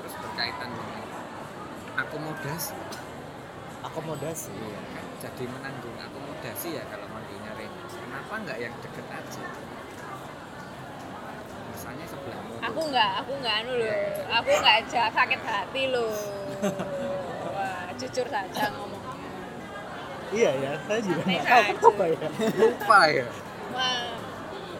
[0.00, 1.02] terus berkaitan dengan
[2.00, 2.72] akomodasi
[3.82, 4.52] Akomodasi.
[4.90, 9.44] kan jadi menanggung akomodasi ya kalau mandinya Rena kenapa nggak yang deket aja
[11.70, 13.94] misalnya sebelah motor aku nggak aku nggak anu loh
[14.30, 16.12] aku nggak aja sakit hati loh
[17.50, 19.08] wah jujur saja ngomongnya
[20.30, 21.88] Iya ya, saya juga nggak tahu saja.
[21.90, 22.28] apa ya.
[22.56, 23.26] lupa ya
[23.70, 24.08] wah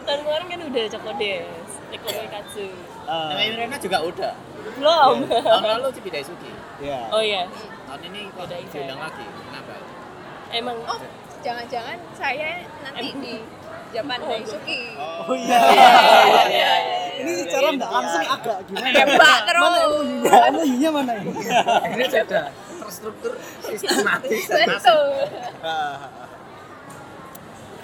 [0.01, 2.67] tahun kemarin kan udah Cokodes Nekome Katsu
[3.01, 4.33] Eh, Namanya Rena juga udah.
[4.71, 6.53] belum Tahun lalu Cibi Daisuki.
[6.79, 7.09] ya.
[7.09, 7.49] oh iya
[7.91, 9.25] Tahun ini kok diundang lagi.
[9.27, 9.75] Kenapa?
[10.51, 10.99] emang oh
[11.43, 13.35] jangan-jangan saya nanti di
[13.91, 15.59] Japan Daisuki Oh iya.
[16.47, 16.71] iya
[17.19, 18.95] Ini cara nggak langsung agak gimana?
[18.95, 19.75] Hebat terus.
[20.23, 20.47] Mana?
[20.55, 21.31] MOU-nya mana ini?
[21.99, 22.47] ini sudah
[22.79, 25.03] terstruktur sistematis betul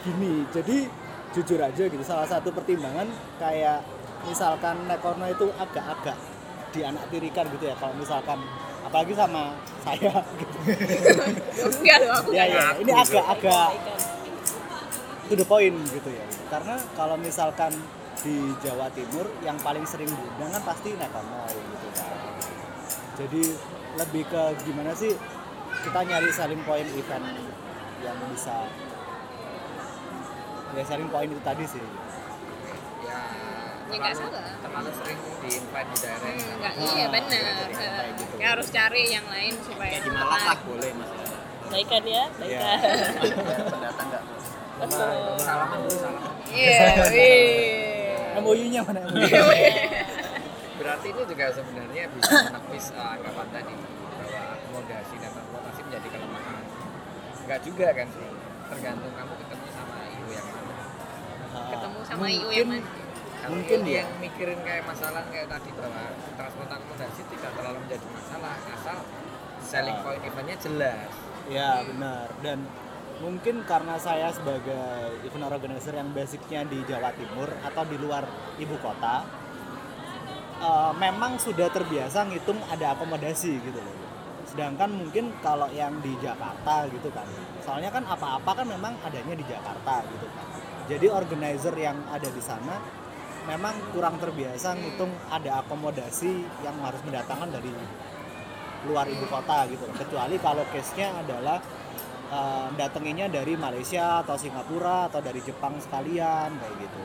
[0.07, 0.77] Gini, jadi
[1.35, 3.11] jujur aja gitu salah satu pertimbangan
[3.43, 3.83] kayak
[4.23, 6.15] misalkan Nekono itu agak-agak
[6.71, 8.39] dianaktirikan gitu ya kalau misalkan
[8.87, 9.51] apalagi sama
[9.83, 10.13] saya.
[10.39, 10.57] Gitu.
[11.67, 13.69] enggak aku ya ya ini agak-agak
[15.27, 16.25] to the point gitu ya.
[16.47, 17.75] Karena kalau misalkan
[18.23, 22.09] di Jawa Timur yang paling sering diundang kan pasti Nekonoy gitu kan.
[23.19, 23.43] Jadi
[23.97, 25.11] lebih ke gimana sih
[25.83, 27.25] kita nyari selling point event
[28.01, 28.67] yang bisa
[30.75, 31.81] ya selling point itu tadi sih
[33.87, 34.43] Ya, nggak salah.
[34.59, 38.35] terlalu sering di invite di daerah Hmm, Ah, iya benar kayak gitu.
[38.35, 41.09] ya harus cari yang lain supaya Kayak di Malang lah boleh mas.
[41.67, 42.75] baikan ya baikan
[43.67, 44.23] Pendatang nggak?
[44.77, 45.11] Betul.
[45.39, 48.37] salaman dulu salaman iya wih.
[48.37, 49.25] MOU-nya mana MOU
[50.77, 56.63] berarti ini juga sebenarnya bisa menepis uh, anggapan tadi bahwa akomodasi dan transportasi menjadi kelemahan
[57.39, 58.27] enggak juga kan sih
[58.67, 60.73] tergantung kamu ketemu sama ibu yang mana
[61.67, 62.85] ketemu sama IU yang mana
[63.47, 64.19] kalau Mungkin yang ya.
[64.19, 66.03] mikirin kayak masalah kayak tadi bahwa
[66.35, 68.97] transport akomodasi tidak terlalu menjadi masalah asal
[69.63, 70.03] selling Ah.
[70.03, 71.09] point eventnya jelas
[71.47, 72.59] Ya benar dan
[73.17, 74.83] mungkin karena saya sebagai
[75.23, 79.23] event organizer yang basicnya di Jawa Timur atau di luar ibu kota
[80.59, 83.95] eh, memang sudah terbiasa ngitung ada akomodasi gitu loh
[84.43, 87.27] sedangkan mungkin kalau yang di Jakarta gitu kan
[87.59, 90.45] soalnya kan apa-apa kan memang adanya di Jakarta gitu kan
[90.87, 92.79] jadi organizer yang ada di sana
[93.47, 97.71] memang kurang terbiasa ngitung ada akomodasi yang harus mendatangkan dari
[98.85, 99.87] luar ibu kota gitu.
[99.95, 101.63] Kecuali kalau case-nya adalah
[102.29, 106.99] eh, datenginya dari Malaysia atau Singapura atau dari Jepang sekalian kayak gitu.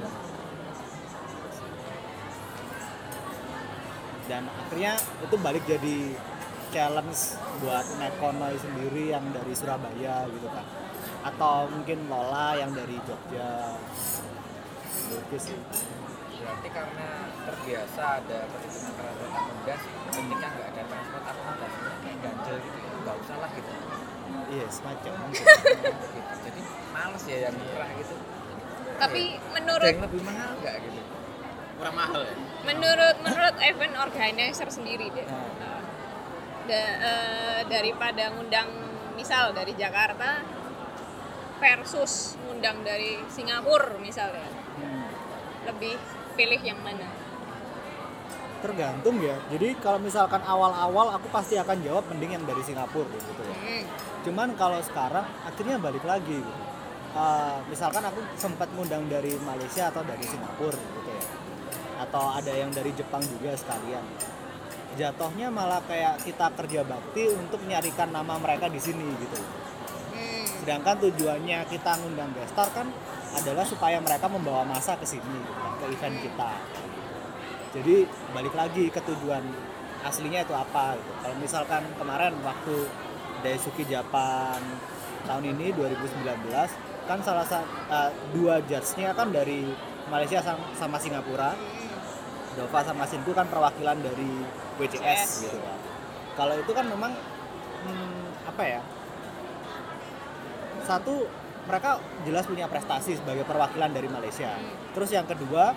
[4.27, 5.99] Dan akhirnya itu balik jadi
[6.75, 10.67] challenge buat Nekonoi sendiri yang dari Surabaya gitu kan
[11.23, 13.79] atau mungkin Lola yang dari Jogja.
[15.31, 15.55] Gitu
[16.43, 17.09] berarti karena
[17.47, 23.17] terbiasa ada perhitungan kereta akomodas ketika nggak ada transport akomodasinya kayak ganjel gitu ya nggak
[23.23, 23.73] usah lah gitu
[24.53, 25.45] iya semacam mungkin.
[25.45, 25.89] gitu.
[26.45, 26.61] jadi
[26.93, 28.15] males ya yang murah gitu
[28.93, 29.23] Tapi
[29.57, 31.01] menurut yang lebih mahal nggak gitu
[31.81, 35.27] kurang mahal ya menurut menurut event organizer sendiri deh.
[35.27, 35.83] Nah.
[36.63, 38.71] Da- eh, daripada ngundang
[39.19, 40.47] misal dari Jakarta
[41.59, 44.47] versus ngundang dari Singapura misalnya.
[44.79, 45.11] Hmm.
[45.67, 45.99] Lebih
[46.35, 47.07] pilih yang mana?
[48.63, 53.43] tergantung ya jadi kalau misalkan awal-awal aku pasti akan jawab mending yang dari Singapura gitu
[53.43, 53.83] ya Hmm.
[54.23, 56.63] cuman kalau sekarang akhirnya balik lagi gitu
[57.13, 61.25] Eh, misalkan aku sempat ngundang dari Malaysia atau dari Singapura gitu ya
[62.01, 64.01] atau ada yang dari Jepang juga sekalian
[64.97, 69.37] jatuhnya malah kayak kita kerja bakti untuk nyarikan nama mereka di sini gitu
[70.17, 70.47] Hmm.
[70.65, 72.89] sedangkan tujuannya kita ngundang gestar kan
[73.33, 75.41] adalah supaya mereka membawa masa ke sini
[75.81, 76.53] ke event kita.
[77.73, 78.05] Jadi
[78.37, 79.41] balik lagi ke tujuan
[80.05, 81.13] aslinya itu apa gitu.
[81.25, 82.77] Kalau misalkan kemarin waktu
[83.43, 84.61] Daisuki Japan
[85.27, 86.53] tahun ini 2019
[87.09, 87.67] kan salah satu
[88.37, 89.67] dua judge-nya kan dari
[90.07, 91.57] Malaysia sam- sama Singapura.
[92.53, 94.29] Dova sama Sinku kan perwakilan dari
[94.77, 95.79] WCS gitu kan.
[96.37, 97.17] Kalau itu kan memang
[97.89, 98.81] hmm, apa ya
[100.85, 101.25] satu
[101.63, 104.51] mereka jelas punya prestasi sebagai perwakilan dari Malaysia.
[104.95, 105.75] Terus yang kedua,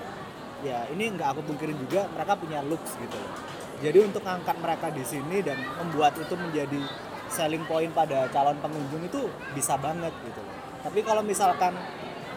[0.66, 3.20] ya ini nggak aku pungkirin juga mereka punya looks gitu.
[3.84, 6.80] Jadi untuk ngangkat mereka di sini dan membuat itu menjadi
[7.30, 10.56] selling point pada calon pengunjung itu bisa banget gitu loh.
[10.86, 11.76] Tapi kalau misalkan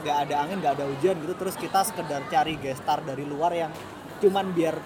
[0.03, 3.73] nggak ada angin, nggak ada hujan gitu, terus kita sekedar cari gestar dari luar yang
[4.19, 4.77] cuman biar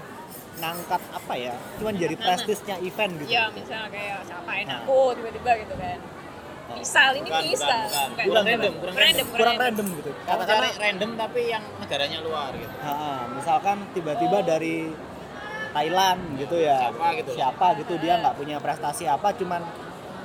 [0.60, 3.32] ngangkat apa ya, cuman jadi prestisnya event gitu.
[3.32, 4.84] Ya misalnya kayak siapain Nah.
[4.84, 5.98] aku tiba-tiba gitu kan.
[6.74, 7.66] Misal ini Bukan, bisa.
[7.66, 8.06] bukan, bukan.
[8.08, 8.24] bukan.
[8.24, 10.10] Kurang random, kurang random, Kurang random gitu.
[10.22, 12.94] Kamu cari random tapi yang negaranya luar gitu Ha,
[13.30, 14.76] misalkan tiba-tiba dari
[15.72, 17.30] Thailand gitu ya Siapa gitu.
[17.32, 19.64] siapa gitu dia nggak punya prestasi apa cuman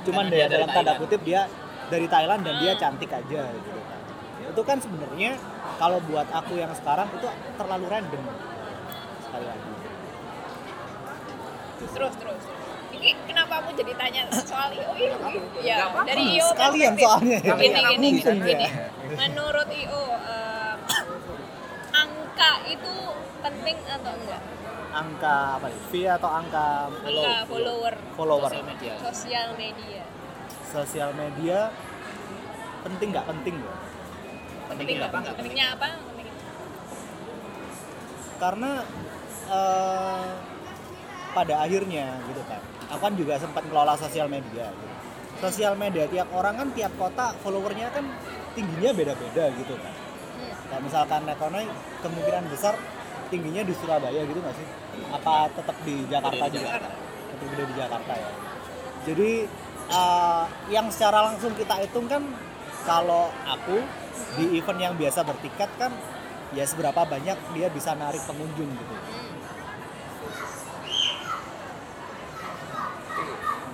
[0.04, 1.00] cuman dia dalam tanda Thailand.
[1.00, 1.48] kutip dia
[1.88, 2.80] dari Thailand dan dia Hmm.
[2.82, 3.98] cantik aja gitu kan
[4.44, 5.40] itu kan sebenarnya
[5.76, 7.24] kalau buat aku yang sekarang itu
[7.56, 8.22] terlalu random
[9.22, 9.68] sekali lagi
[11.88, 12.37] Terus terus.
[12.98, 15.06] Ini kenapa aku jadi tanya soal IO ini?
[15.60, 16.08] Ya, Nggak apa-apa.
[16.08, 17.54] dari IO sekalian soalnya ya.
[17.54, 18.64] Gini gini gini.
[18.64, 18.70] ya.
[19.14, 20.78] Menurut IO em,
[21.92, 22.94] angka itu
[23.40, 24.42] penting atau enggak?
[24.90, 30.02] angka apa nih fee atau angka Angka follower follower sosial media sosial media.
[30.66, 31.58] sosial media
[32.80, 33.74] penting nggak penting ya
[34.66, 35.86] penting apa enggak Pentingnya apa?
[35.92, 36.26] Penting.
[38.38, 38.72] karena
[39.48, 40.26] eh,
[41.30, 44.86] pada akhirnya gitu kan aku kan juga sempat ngelola sosial media gitu.
[45.38, 48.04] sosial media tiap orang kan tiap kota followernya kan
[48.52, 49.94] tingginya beda-beda gitu kan
[50.38, 50.54] Hmm.
[50.70, 51.66] kayak misalkan Nekonoi
[51.98, 52.78] kemungkinan besar
[53.26, 54.66] tingginya di Surabaya gitu nggak sih
[55.10, 56.88] apa tetap di Jakarta di juga Jakarta.
[57.28, 58.30] tetap gede di Jakarta ya
[59.02, 59.30] jadi
[59.90, 62.22] eh, yang secara langsung kita hitung kan
[62.86, 63.82] kalau aku
[64.36, 65.90] di event yang biasa bertiket kan
[66.50, 68.94] ya seberapa banyak dia bisa narik pengunjung gitu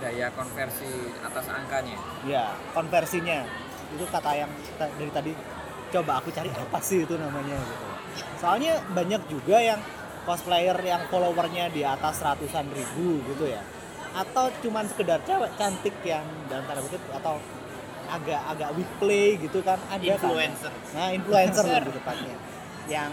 [0.05, 1.97] daya konversi atas angkanya?
[2.29, 3.49] Ya konversinya.
[3.97, 5.33] Itu kata yang dari tadi
[5.89, 7.87] coba aku cari apa sih itu namanya gitu.
[8.37, 9.81] Soalnya banyak juga yang
[10.29, 13.65] cosplayer yang followernya di atas ratusan ribu gitu ya.
[14.13, 17.41] Atau cuman sekedar cewek cantik yang dalam tanda kutip atau
[18.05, 20.21] agak agak weak play gitu kan ada kan?
[20.21, 20.73] influencer.
[20.93, 22.37] Nah influencer lebih tepatnya.
[22.85, 23.13] Yang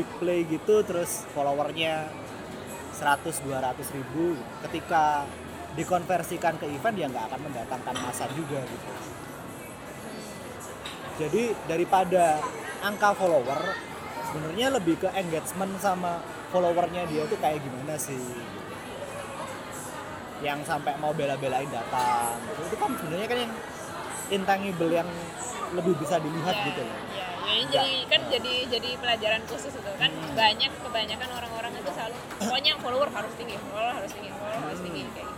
[0.00, 2.08] weak play gitu terus followernya
[2.94, 5.28] 100 200 ribu ketika
[5.74, 8.88] dikonversikan ke event ya nggak akan mendatangkan masa juga gitu
[11.14, 12.42] jadi daripada
[12.82, 13.60] angka follower
[14.30, 16.18] sebenarnya lebih ke engagement sama
[16.50, 18.42] followernya dia tuh kayak gimana sih gitu.
[20.42, 22.60] yang sampai mau bela-belain datang gitu.
[22.70, 23.52] itu kan sebenarnya kan yang
[24.30, 25.08] intangible yang
[25.74, 29.74] lebih bisa dilihat Ya, gitu loh Ya, ya ini jadi kan jadi jadi pelajaran khusus
[29.74, 30.34] itu kan Hmm.
[30.34, 35.02] banyak kebanyakan orang-orang itu selalu pokoknya follower harus tinggi, follower harus tinggi, follower harus tinggi
[35.14, 35.33] kayak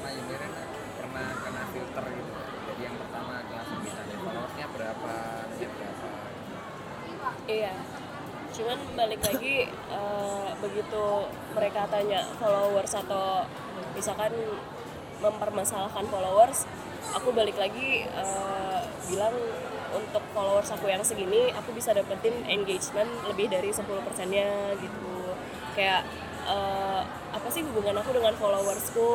[0.00, 0.08] kan.
[0.08, 0.52] Kalau Mbak Yunirin
[0.96, 2.32] pernah kena filter gitu
[2.70, 5.12] jadi yang pertama langsung ditanya followersnya berapa
[5.52, 6.08] minyak berapa
[7.44, 7.74] Iya.
[8.50, 11.04] Cuman balik lagi eh, begitu
[11.52, 13.44] mereka tanya followers atau
[13.92, 14.32] misalkan
[15.20, 16.64] mempermasalahkan followers,
[17.12, 18.80] aku balik lagi eh,
[19.12, 19.36] bilang
[19.90, 25.34] untuk followers aku yang segini aku bisa dapetin engagement lebih dari 10 persennya gitu
[25.74, 26.06] kayak
[26.46, 29.12] eh, apa sih hubungan aku dengan followersku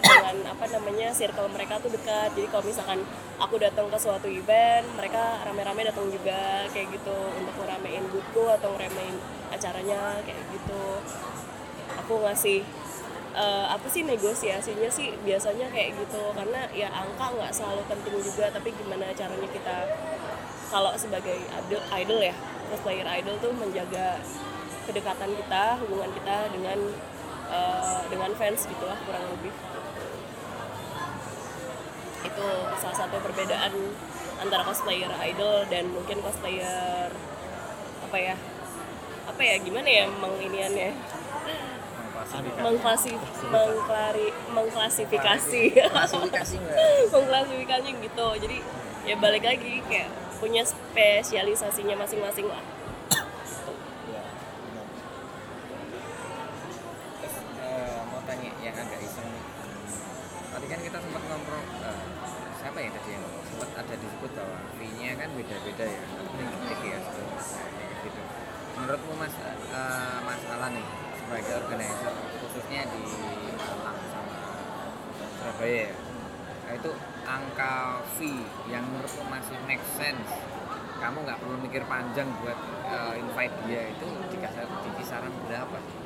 [0.00, 2.32] dengan apa namanya circle mereka tuh dekat.
[2.32, 3.00] Jadi kalau misalkan
[3.38, 7.18] aku datang ke suatu event mereka rame-rame datang juga kayak gitu.
[7.36, 9.16] Untuk ngeramein bootku atau ngeramein
[9.52, 10.84] acaranya kayak gitu.
[12.04, 12.64] Aku ngasih
[13.36, 16.22] eh, apa sih negosiasinya sih biasanya kayak gitu.
[16.32, 19.76] Karena ya angka nggak selalu penting juga tapi gimana caranya kita
[20.68, 22.36] kalau sebagai idol, idol ya
[22.68, 24.20] cosplayer idol tuh menjaga
[24.88, 26.78] kedekatan kita hubungan kita dengan
[27.52, 29.52] eh, dengan fans gitu lah kurang lebih.
[32.24, 32.46] Itu
[32.80, 33.72] salah satu perbedaan
[34.40, 37.12] antara cosplayer idol dan mungkin cosplayer
[38.08, 38.34] apa ya
[39.28, 40.90] apa ya gimana ya menginiannya?
[42.60, 43.12] Mengklasi
[43.52, 45.62] mengklari mengklasifikasi.
[45.92, 46.76] Klasifikasi mbak
[47.12, 48.28] mengklasifikasinya gitu.
[48.40, 48.58] Jadi
[49.04, 52.77] ya balik lagi kayak punya spesialisasinya masing-masing lah
[68.88, 70.86] Menurutmu Mas eh, Mas Alan nih
[71.20, 72.08] sebagai organizer
[72.40, 73.04] khususnya di
[73.60, 74.32] Malang sama
[75.36, 75.96] Surabaya ya.
[76.64, 76.90] Nah, itu
[77.28, 78.40] angka fee
[78.72, 80.32] yang menurutmu masih make sense
[81.04, 82.56] kamu nggak perlu mikir panjang buat
[82.88, 86.00] eh, invite dia itu di, kasar, di kisaran berapa sih?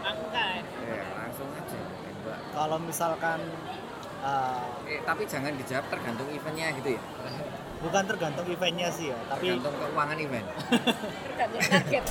[0.00, 1.76] angka Ya, langsung aja.
[2.24, 2.38] Mbak.
[2.56, 3.40] kalau misalkan
[4.24, 7.02] uh, Eh, tapi jangan dijawab tergantung eventnya gitu ya.
[7.80, 10.46] bukan tergantung eventnya sih ya tapi Tergantung keuangan event.
[11.26, 12.04] tergantung target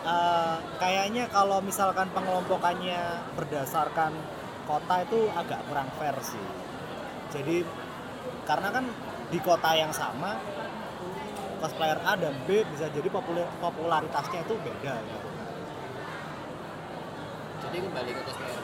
[0.00, 4.16] Eh, kayaknya kalau misalkan pengelompokannya berdasarkan
[4.64, 6.40] kota itu agak kurang fair sih.
[7.36, 7.68] Jadi
[8.48, 8.84] karena kan
[9.28, 10.40] di kota yang sama
[11.60, 15.28] cosplayer A dan B bisa jadi populer- popularitasnya itu beda gitu.
[17.68, 18.62] Jadi kembali ke cosplayer.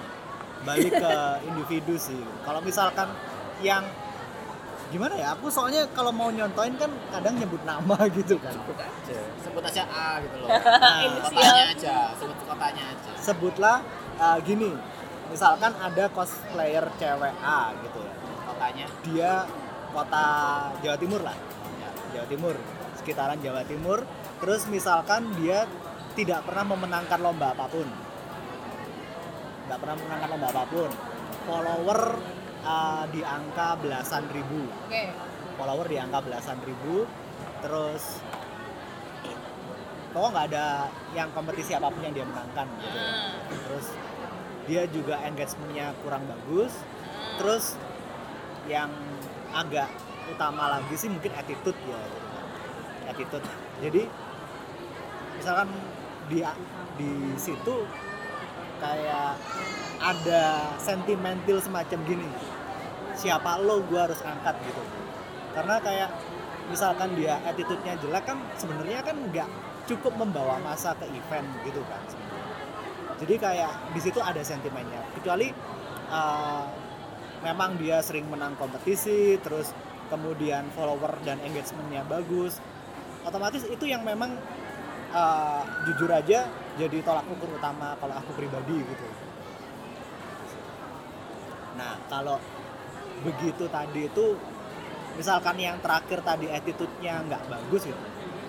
[0.65, 1.15] Balik ke
[1.53, 2.23] individu sih.
[2.49, 3.13] Kalau misalkan
[3.61, 3.85] yang
[4.93, 5.35] gimana ya?
[5.35, 8.55] Aku soalnya kalau mau nyontoin kan kadang nyebut nama gitu kan.
[8.55, 9.19] Sebut aja.
[9.43, 10.49] Sebut aja A gitu loh.
[10.57, 13.11] Nah, kotanya aja, sebut kotanya aja.
[13.19, 13.77] sebutlah
[14.19, 14.71] uh, gini.
[15.27, 18.15] Misalkan ada cosplayer cewek A gitu ya.
[18.47, 18.87] Kotanya.
[19.05, 19.33] dia
[19.93, 20.27] kota
[20.85, 21.37] Jawa Timur lah
[21.81, 22.55] ya, Jawa Timur
[23.01, 24.05] sekitaran Jawa Timur
[24.41, 25.65] terus misalkan dia
[26.13, 27.89] tidak pernah memenangkan lomba apa pun
[29.65, 30.91] tidak pernah memenangkan lomba apa pun
[31.49, 32.01] follower
[32.67, 34.67] uh, di angka belasan ribu.
[34.67, 35.15] Oke.
[35.57, 37.07] Follower di angka belasan ribu.
[37.63, 38.21] Terus
[40.11, 40.67] pokoknya nggak ada
[41.15, 42.99] yang kompetisi apa pun yang dia menangkan gitu.
[42.99, 43.33] Ah,
[43.71, 43.87] terus
[44.67, 46.75] dia juga engagementnya kurang bagus.
[47.39, 47.79] Terus
[48.67, 48.91] yang
[49.55, 49.89] agak
[50.27, 52.01] utama lagi sih mungkin attitude ya.
[52.03, 52.27] Gitu
[53.07, 53.47] attitude.
[53.81, 54.03] Jadi
[55.39, 55.69] misalkan
[56.27, 56.43] di
[56.99, 57.87] di situ
[58.83, 59.39] kayak
[60.03, 62.29] ada sentimental semacam gini
[63.17, 64.83] siapa lo gue harus angkat gitu.
[65.57, 66.11] Karena kayak
[66.69, 69.49] misalkan dia attitude-nya jelek kan sebenarnya kan nggak
[69.87, 72.55] cukup membawa masa ke event gitu kan sebenarnya.
[73.17, 75.01] Jadi kayak di situ ada sentimennya.
[75.17, 75.49] Kecuali
[76.13, 76.65] uh,
[77.41, 79.73] memang dia sering menang kompetisi terus
[80.13, 82.63] kemudian follower dan engagementnya bagus
[83.27, 84.39] otomatis itu yang memang
[85.11, 86.47] uh, jujur aja
[86.79, 89.07] jadi tolak ukur utama kalau aku pribadi gitu.
[91.75, 92.39] Nah kalau
[93.25, 94.37] begitu tadi itu
[95.17, 98.05] misalkan yang terakhir tadi attitude-nya nggak bagus gitu.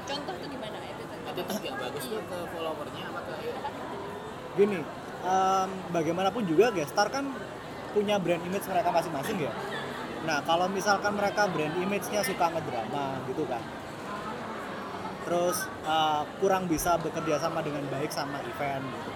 [0.08, 3.34] Contoh tuh gimana Itu tuh nggak bagus tuh ke followernya apa ke
[4.58, 4.80] gini
[5.22, 7.30] em, bagaimanapun juga Gestar kan
[7.94, 9.54] punya brand image mereka masing-masing ya.
[10.26, 13.62] Nah kalau misalkan mereka brand image-nya suka ngedrama gitu kan
[15.28, 19.12] terus eh, kurang bisa bekerja sama dengan baik sama event gitu.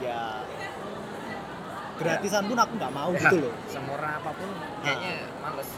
[0.00, 0.42] Ya
[2.00, 4.48] gratisan pun aku nggak mau gitu loh Semurah apa pun
[4.80, 5.70] kayaknya males.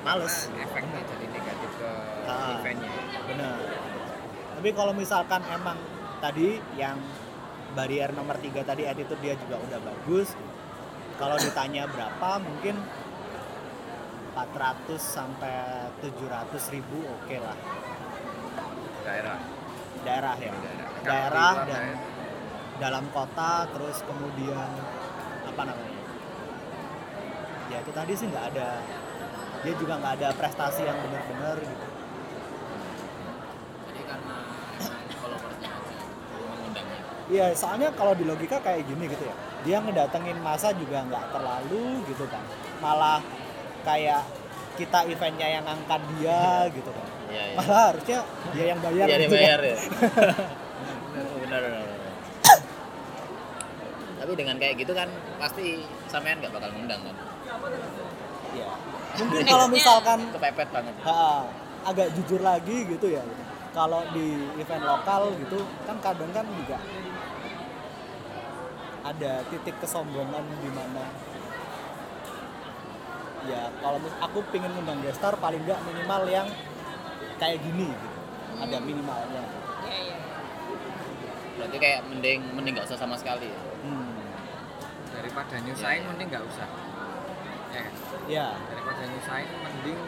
[0.00, 0.34] Males.
[0.44, 1.90] Karena efeknya jadi negatif ke
[2.24, 2.58] Ah.
[2.58, 2.90] eventnya.
[3.24, 3.56] benar
[4.52, 5.78] tapi kalau misalkan emang
[6.18, 6.98] tadi yang
[7.70, 10.34] barrier nomor tiga tadi attitude dia juga udah bagus
[11.14, 12.74] kalau ditanya berapa mungkin
[14.34, 15.54] 400 sampai
[16.00, 16.18] 700
[16.70, 17.56] ribu oke lah
[19.00, 19.38] Daerah.
[20.00, 20.88] daerah ya Daerah.
[21.00, 21.98] daerah dan daerah.
[22.78, 24.68] dalam kota terus kemudian
[25.58, 25.98] apa namanya
[27.68, 28.68] ya itu tadi sih nggak ada
[29.58, 31.86] dia juga nggak ada prestasi yang benar-benar gitu
[33.82, 34.36] Jadi karena
[35.18, 35.98] followersnya aja
[36.46, 37.00] mengundangnya.
[37.26, 39.34] Iya, soalnya kalau di logika kayak gini gitu ya.
[39.66, 42.40] Dia ngedatengin masa juga nggak terlalu gitu kan.
[42.78, 43.18] Malah
[43.82, 44.22] kayak
[44.78, 47.56] kita eventnya yang angkat dia gitu kan Iya, iya.
[47.58, 48.18] malah harusnya
[48.54, 49.42] dia yang bayar Iya, dia gitu kan.
[49.42, 49.76] bayar ya.
[51.18, 51.77] benar, benar, benar.
[54.28, 55.08] Tapi dengan kayak gitu kan
[55.40, 57.16] pasti sampean nggak bakal ngundang kan?
[58.52, 58.68] Iya.
[59.16, 60.92] mungkin kalau misalkan Kepepet banget.
[61.00, 61.48] ha,
[61.82, 63.24] agak jujur lagi gitu ya
[63.72, 66.76] kalau di event lokal gitu kan kadang kan juga
[69.00, 71.08] ada titik kesombongan di mana
[73.46, 76.48] ya kalau mis- aku pingin ngundang gestar paling nggak minimal yang
[77.36, 78.08] kayak gini gitu
[78.58, 79.44] ada minimalnya
[79.80, 80.16] Iya, iya.
[81.56, 83.48] Berarti kayak mending mending nggak usah sama sekali.
[83.48, 83.60] ya?
[85.38, 86.66] Daripada nyusahin mending nggak usah.
[87.70, 87.94] Ya kan?
[88.26, 89.98] ya daripada nyusahin mending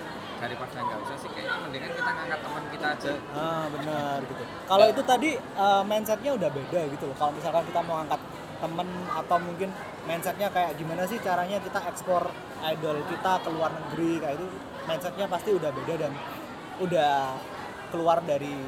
[0.43, 3.13] daripada nggak usah sih kayaknya mendingan kita ngangkat teman kita aja.
[3.31, 4.43] Ah benar gitu.
[4.67, 7.15] Kalau itu tadi eh, mindsetnya udah beda gitu loh.
[7.15, 8.21] Kalau misalkan kita mau angkat
[8.59, 9.71] temen atau mungkin
[10.11, 12.27] mindsetnya kayak gimana sih caranya kita ekspor
[12.67, 14.47] idol kita ke luar negeri kayak itu
[14.91, 16.13] mindsetnya pasti udah beda dan
[16.83, 17.39] udah
[17.95, 18.59] keluar dari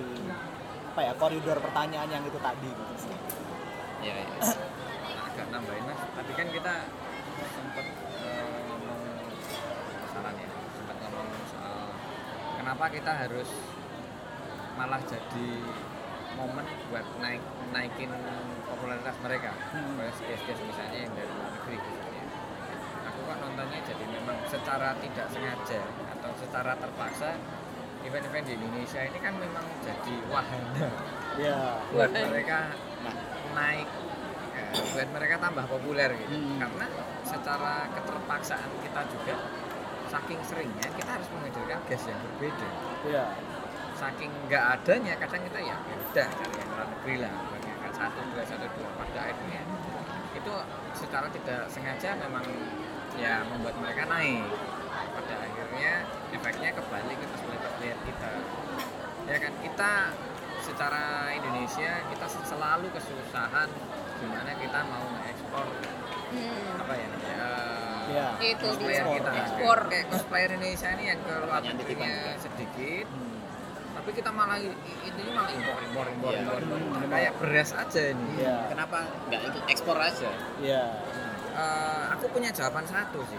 [0.95, 3.17] apa ya koridor pertanyaan yang itu tadi gitu sih.
[4.07, 4.71] Iya, iya.
[5.33, 6.75] Agak nambahin mas tadi kan kita
[7.57, 7.87] sempat
[8.21, 9.01] eh, ngomong
[10.13, 11.89] saran ya sempat ngomong soal
[12.61, 13.49] kenapa kita harus
[14.77, 15.49] malah jadi
[16.37, 17.41] momen buat naik
[17.73, 18.13] naikin
[18.69, 19.57] popularitas mereka.
[19.73, 19.97] Hmm.
[20.01, 22.25] kayak misalnya yang dari luar negeri khususnya
[23.09, 25.81] aku kok nontonnya jadi memang secara tidak sengaja
[26.13, 27.41] atau secara terpaksa
[28.05, 30.89] event-event di Indonesia ini kan memang jadi wahana.
[31.41, 32.77] Ya buat mereka
[33.57, 33.89] naik
[34.73, 36.35] buat mereka tambah populer gitu.
[36.35, 36.59] Hmm.
[36.61, 36.87] karena
[37.23, 39.35] secara keterpaksaan kita juga
[40.09, 42.69] saking seringnya kita harus menghadirkan gas yang berbeda.
[43.09, 43.27] Ya
[44.03, 48.21] saking nggak adanya kadang kita ya ya udah cari yang luar negeri lah banyakkan satu
[48.35, 49.63] dua satu dua pada akhirnya
[50.35, 50.55] itu
[50.99, 52.43] secara tidak sengaja memang
[53.15, 54.43] ya membuat mereka naik.
[54.93, 55.93] Pada akhirnya
[56.33, 57.27] efeknya kembali ke
[57.79, 58.33] player kita.
[59.29, 59.93] Ya kan kita
[60.63, 63.69] secara Indonesia kita selalu kesusahan
[64.23, 65.67] gimana kita mau ekspor
[66.33, 66.81] Hmm.
[66.81, 69.79] apa ya namanya eh, ya Itu cosplayer kita Ekspor.
[69.87, 73.37] kayak cosplayer Indonesia ini yang ke luar negerinya sedikit Hmm.
[73.93, 74.73] tapi kita malah ini
[75.29, 76.41] malah impor impor impor Iya.
[76.41, 76.79] impor, impor.
[76.81, 77.05] Hmm.
[77.07, 80.31] kayak beras aja ini ya Kenapa nggak ikut ekspor aja?
[80.59, 80.85] ya
[81.53, 83.37] Eh, aku punya jawaban satu sih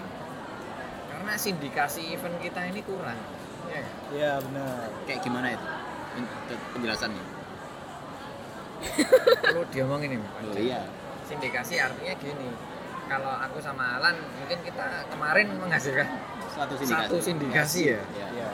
[1.10, 3.18] karena sindikasi event kita ini kurang
[3.66, 3.82] ya
[4.14, 5.66] ya benar Kayak gimana itu?
[6.46, 7.33] Pen- Penjelasannya.
[9.40, 10.84] Perlu diomongin ini Oh iya.
[11.24, 12.50] sindikasi artinya gini
[13.04, 16.08] kalau aku sama Alan mungkin kita kemarin menghasilkan
[16.50, 17.04] Satu sindikasi.
[17.04, 18.28] satu sindikasi ya Iya.
[18.34, 18.48] ya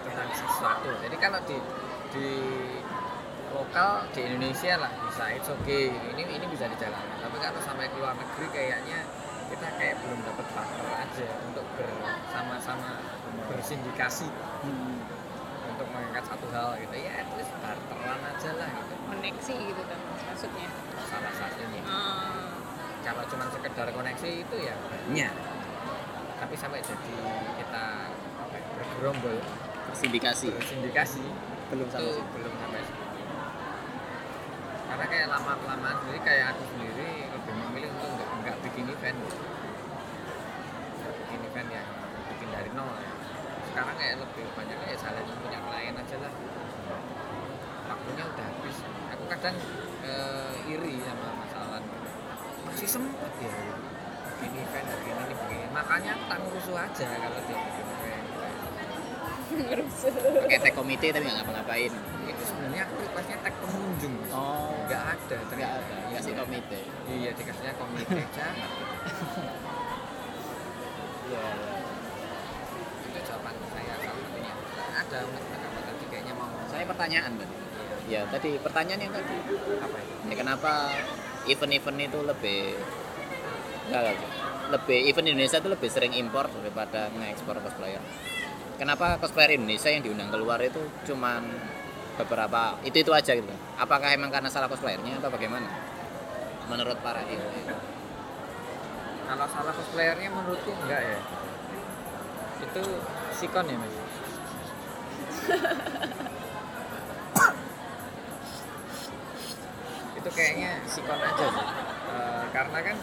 [0.00, 1.56] tentang sesuatu jadi kalau di
[2.10, 2.28] di
[3.50, 7.96] lokal di Indonesia lah bisa it's okay ini ini bisa dijalankan tapi kalau sampai ke
[7.96, 9.00] luar negeri kayaknya
[9.48, 12.90] kita kayak belum dapat partner aja untuk bersama-sama
[13.46, 14.28] bersindikasi
[14.62, 15.02] Hmm.
[15.82, 16.94] Untuk mengangkat satu hal gitu.
[16.94, 18.94] Ya at least barteran aja lah gitu.
[19.10, 19.98] Koneksi gitu kan
[20.30, 20.70] maksudnya.
[21.10, 21.82] Salah satunya.
[21.82, 22.54] Ah.
[23.02, 25.34] kalau cuma sekedar koneksi itu ya banyak.
[26.38, 27.14] Tapi sampai jadi
[27.58, 29.42] kita apa ya, bergerombol.
[29.90, 30.54] Sindikasi.
[30.54, 31.26] bersindikasi
[31.74, 32.30] Belum itu sampai situ.
[32.38, 32.82] belum sampai
[34.92, 39.18] karena kayak lama kelamaan sendiri kayak aku sendiri lebih memilih untuk nggak nggak bikin event.
[40.94, 41.88] Nggak bikin event yang
[42.30, 43.11] bikin dari nol ya
[43.72, 46.32] sekarang kayak lebih banyak kayak jalan punya klien aja lah
[47.88, 48.76] waktunya udah habis
[49.08, 49.56] aku kadang
[50.04, 51.80] eh, iri sama masalah
[52.68, 53.52] masih sempet ya
[54.36, 55.68] bikin event bikin ini bikin ini.
[55.72, 58.26] makanya tak ngurusu aja kalau dia bikin event
[59.52, 60.08] Ngerusuh.
[60.48, 61.92] Pakai tag komite tapi nggak ngapa-ngapain.
[62.24, 66.08] itu sebenarnya aku requestnya tag pengunjung oh nggak ada Nggak ternyata ada.
[66.08, 66.80] Dikasih komite.
[67.04, 68.56] iya dikasihnya komite jahat
[71.32, 71.44] ya
[73.04, 74.54] itu jawaban saya salah satunya
[74.96, 75.44] ada mas
[75.84, 77.54] tadi kayaknya mau Saya pertanyaan tadi.
[78.06, 79.34] Ya tadi pertanyaan yang tadi.
[79.82, 80.72] apa itu Ya kenapa
[81.50, 82.62] event-event itu lebih
[83.90, 84.30] enggak, enggak.
[84.70, 87.98] lebih event Indonesia itu lebih sering impor daripada ngekspor cosplayer.
[88.78, 90.78] Kenapa cosplayer Indonesia yang diundang keluar itu
[91.10, 91.42] cuman
[92.22, 93.50] beberapa itu itu aja gitu?
[93.82, 95.66] Apakah emang karena salah cosplayernya atau bagaimana?
[96.70, 97.42] Menurut para itu.
[99.22, 101.18] kalau salah cosplayernya menurutku enggak ya
[102.62, 102.82] itu
[103.32, 103.96] sikon ya mas
[110.22, 111.66] itu kayaknya sikon aja sih
[112.04, 112.96] Eh, karena kan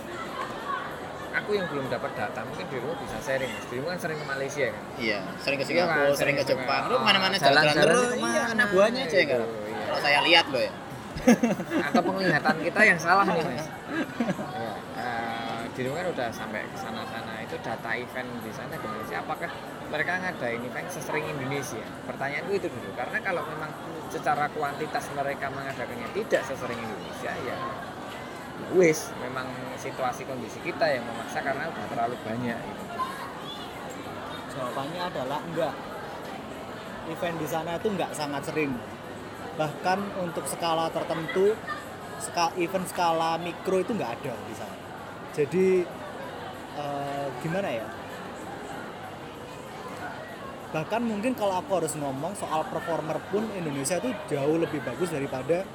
[1.32, 4.66] aku yang belum dapat data mungkin dirimu bisa sharing mas dirimu kan sering ke Malaysia
[4.68, 6.82] kan Iya, sering ke Iya Singapura, kan, sering ke sering Jepang.
[6.82, 8.10] ke- Lu ke mana-mana ah, jalan-jalan terus.
[8.16, 9.40] Iya, anak buahnya aja kan.
[9.42, 9.84] iya.
[9.84, 10.74] Kalau saya lihat loh ya.
[11.82, 13.66] atau penglihatan kita yang salah nih mas
[14.56, 17.02] ya, eh, dirimu kan udah sampai ke sana
[17.50, 19.18] itu itu data event di sana gimana sih?
[19.18, 19.50] Apakah
[19.90, 21.82] mereka ngadain event sesering Indonesia?
[22.06, 22.94] Pertanyaanku itu dulu.
[22.94, 23.74] Karena kalau memang
[24.14, 27.58] secara kuantitas mereka mengadakannya tidak sesering Indonesia ya ya
[28.76, 29.48] wis memang
[29.80, 32.84] situasi kondisi kita yang memaksa karena udah terlalu banyak gitu.
[34.54, 35.76] Jawabannya adalah enggak.
[37.10, 38.76] Event di sana itu enggak sangat sering.
[39.58, 41.56] Bahkan untuk skala tertentu,
[42.60, 44.78] event skala mikro itu enggak ada di sana.
[45.34, 45.68] Jadi
[46.80, 47.86] eh, gimana ya?
[50.70, 55.66] Bahkan mungkin kalau aku harus ngomong soal performer pun Indonesia itu jauh lebih bagus daripada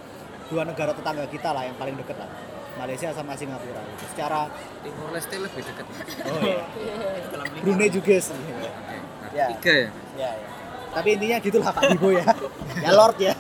[0.49, 2.31] dua negara tetangga kita lah yang paling deket lah.
[2.75, 4.05] Malaysia sama Singapura gitu.
[4.15, 4.51] Secara
[4.83, 5.87] Timur Leste lebih dekat.
[6.27, 6.65] oh iya.
[7.63, 8.35] Brunei juga sih.
[8.35, 8.71] Oke.
[9.35, 9.47] Ya.
[9.55, 9.91] Tiga ya.
[10.19, 10.49] Ya, ya.
[10.95, 12.27] Tapi intinya gitulah Pak Bibo ya.
[12.87, 13.35] ya Lord ya.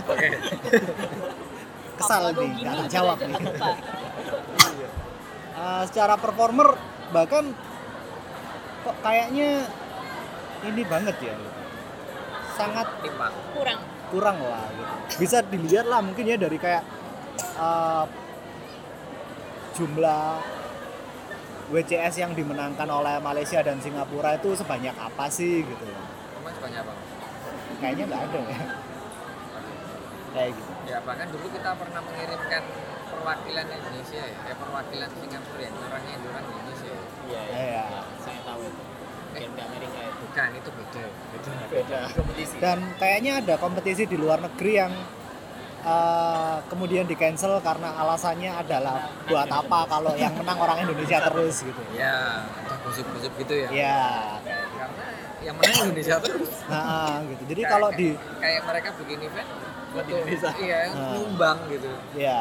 [1.94, 3.78] Kesal nih, nggak jawab deket nih.
[5.54, 6.74] Eh, secara performer
[7.14, 7.54] bahkan
[8.82, 9.70] kok kayaknya
[10.66, 11.34] ini banget ya.
[12.58, 13.34] Sangat Timpang.
[13.54, 14.94] kurang kurang lah gitu.
[15.22, 16.82] Bisa dilihat lah mungkin ya dari kayak
[17.38, 18.04] eh,
[19.74, 20.42] jumlah
[21.74, 26.00] WCS yang dimenangkan oleh Malaysia dan Singapura itu sebanyak apa sih gitu ya.
[26.38, 26.92] Emang sebanyak apa?
[27.80, 28.58] Kayaknya nggak ada ya.
[30.34, 30.70] Kayak gitu.
[30.84, 32.62] Ya bahkan dulu kita pernah mengirimkan
[33.08, 36.63] perwakilan Indonesia ya, eh, perwakilan Singapura yang orangnya orang Indonesia.
[37.26, 37.42] Ya.
[37.44, 37.84] Iya, Iya.
[38.18, 38.82] Saya tahu itu.
[39.34, 40.22] Game di Amerika itu.
[40.24, 41.04] Bukan itu beda.
[41.30, 41.52] Beda.
[41.68, 42.54] Beda kompetisi.
[42.58, 44.92] dan kayaknya ada kompetisi di luar negeri yang
[45.84, 51.60] eh, kemudian di cancel karena alasannya adalah buat apa kalau yang menang orang Indonesia terus
[51.60, 53.68] gitu Ya, ada gosip-gosip gitu ya.
[53.68, 54.00] ya
[54.40, 55.04] Karena
[55.42, 56.48] yang menang Indonesia terus.
[56.64, 58.08] nah gitu jadi Kayak- kalau di
[58.40, 59.48] kayak- mereka bikin event
[59.92, 60.50] Buat untuk- Indonesia.
[60.56, 61.10] Iya, Nah.
[61.12, 61.88] nyumbang gitu.
[62.16, 62.40] ya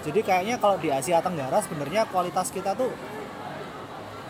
[0.00, 2.90] jadi kayaknya kalau di Asia Tenggara sebenarnya kualitas kita tuh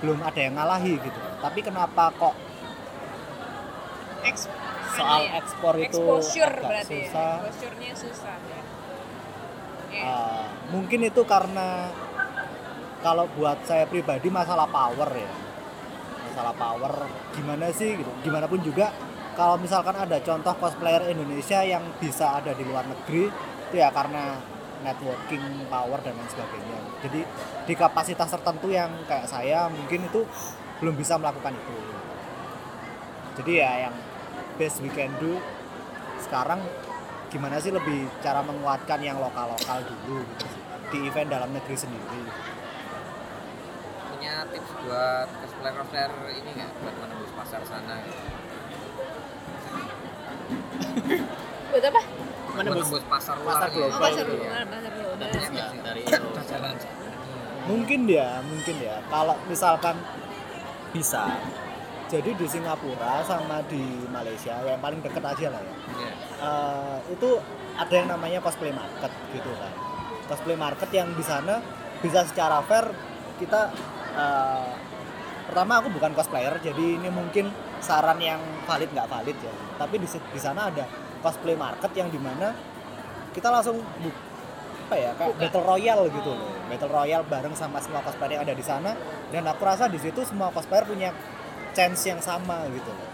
[0.00, 1.20] belum ada yang ngalahi gitu.
[1.38, 2.34] Tapi kenapa kok
[4.26, 4.50] Eks-
[4.98, 7.32] soal ya, ekspor itu exposure agak berarti susah?
[7.78, 8.60] ya susah ya.
[9.88, 10.02] Iya.
[10.04, 11.88] Uh, mungkin itu karena
[13.00, 15.32] kalau buat saya pribadi masalah power ya.
[16.28, 16.92] Masalah power
[17.32, 18.10] gimana sih gitu?
[18.26, 18.92] Gimana pun juga
[19.38, 23.30] kalau misalkan ada contoh cosplayer Indonesia yang bisa ada di luar negeri
[23.70, 24.34] itu ya karena
[24.82, 26.78] networking power dan lain sebagainya.
[27.04, 27.20] Jadi
[27.68, 30.22] di kapasitas tertentu yang kayak saya mungkin itu
[30.78, 31.76] belum bisa melakukan itu.
[33.38, 33.94] Jadi ya yang
[34.58, 35.38] best we can do
[36.18, 36.58] sekarang
[37.30, 42.22] gimana sih lebih cara menguatkan yang lokal-lokal dulu gitu sih di event dalam negeri sendiri.
[44.08, 46.70] Punya tips buat cosplayer-cosplayer ini nggak?
[46.82, 48.02] Buat menembus pasar sana?
[51.68, 52.02] buat apa
[52.58, 53.48] Menembus, pasar luar.
[53.54, 53.76] pasar gitu.
[53.78, 54.48] global oh pasar gitu ya.
[54.50, 56.02] luar pasar global dari
[56.48, 56.74] jalan.
[57.68, 59.96] mungkin ya mungkin ya kalau misalkan
[60.90, 61.24] bisa
[62.08, 66.12] jadi di Singapura sama di Malaysia yang paling deket aja lah ya Iya.
[66.40, 67.30] eh, itu
[67.76, 69.72] ada yang namanya cosplay market gitu kan
[70.26, 71.60] cosplay market yang di sana
[72.00, 72.88] bisa secara fair
[73.36, 73.68] kita
[74.16, 74.70] eh,
[75.48, 80.08] pertama aku bukan cosplayer jadi ini mungkin saran yang valid nggak valid ya tapi di
[80.08, 80.84] di sana ada
[81.20, 82.54] cosplay market yang di mana
[83.32, 84.26] kita langsung bu-
[84.88, 85.40] apa ya kayak Buka.
[85.44, 86.48] battle royale gitu loh.
[86.72, 88.96] Battle royale bareng sama semua cosplayer yang ada di sana.
[89.28, 91.12] Dan aku rasa di situ semua cosplayer punya
[91.76, 93.08] chance yang sama gitu loh.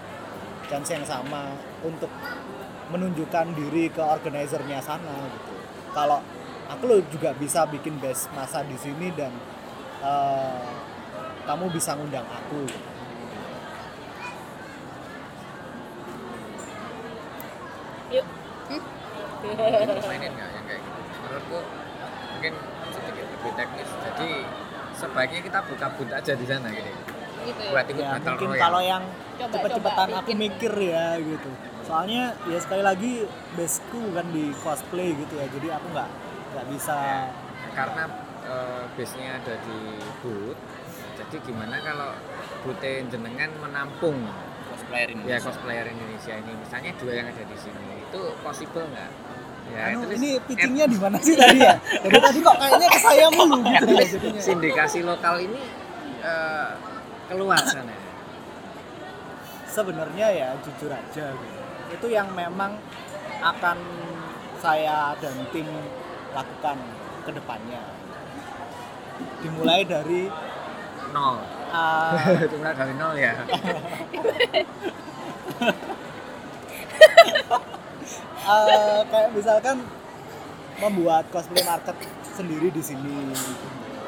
[0.71, 1.51] Chance yang sama
[1.83, 2.09] untuk
[2.95, 5.53] menunjukkan diri ke organizernya sana gitu.
[5.91, 6.23] Kalau
[6.71, 9.35] aku lo juga bisa bikin best masa di sini dan
[9.99, 10.71] eh,
[11.43, 12.94] kamu bisa ngundang aku gitu.
[18.21, 18.27] Yuk.
[20.09, 21.01] Mainin nggak yang kayak gitu.
[21.21, 21.59] Menurutku
[22.35, 22.55] mungkin
[22.95, 23.91] sedikit lebih teknis.
[24.01, 24.31] Jadi
[24.95, 26.91] sebaiknya kita buka booth aja di sana gitu.
[27.45, 27.71] Gitu ya?
[27.75, 28.63] Buat ikut ya battle mungkin royale.
[28.65, 29.05] kalau yang
[29.37, 30.39] cepet-cepetan aku bikin.
[30.41, 31.51] mikir ya gitu.
[31.85, 33.13] Soalnya ya sekali lagi
[33.59, 35.47] baseku bukan di cosplay gitu ya.
[35.53, 36.11] Jadi aku nggak
[36.55, 36.99] nggak bisa
[37.75, 38.03] karena
[38.47, 39.79] eh, base-nya ada di
[40.23, 40.57] booth
[41.15, 42.11] jadi gimana kalau
[42.67, 44.19] booth jenengan menampung
[44.75, 45.47] Cosplayer ya Indonesia.
[45.47, 46.53] cosplayer Indonesia ini.
[46.59, 49.11] Misalnya dua yang ada di sini itu possible nggak?
[49.75, 51.75] Ya anu, itu ini pitchingnya di mana sih tadi ya?
[51.83, 54.05] Dari tadi kok kayaknya ke saya mulu gitu ya
[54.39, 55.59] sindikasi lokal ini
[56.23, 56.71] eh,
[57.27, 57.91] keluar sana.
[59.67, 61.59] Sebenarnya ya jujur aja gitu.
[61.91, 62.79] itu yang memang
[63.43, 63.79] akan
[64.63, 65.67] saya dan tim
[66.31, 66.79] lakukan
[67.27, 67.83] ke depannya.
[69.43, 70.31] Dimulai dari
[71.11, 71.43] nol.
[71.75, 73.35] Uh, itu mulai dari nol ya
[78.47, 79.83] uh, kayak misalkan
[80.79, 81.95] membuat cosplay market
[82.35, 83.31] sendiri di sini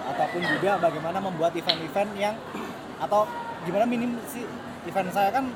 [0.07, 2.35] ataupun juga bagaimana membuat event-event yang
[2.99, 3.27] atau
[3.67, 4.47] gimana minim sih
[4.87, 5.51] event saya kan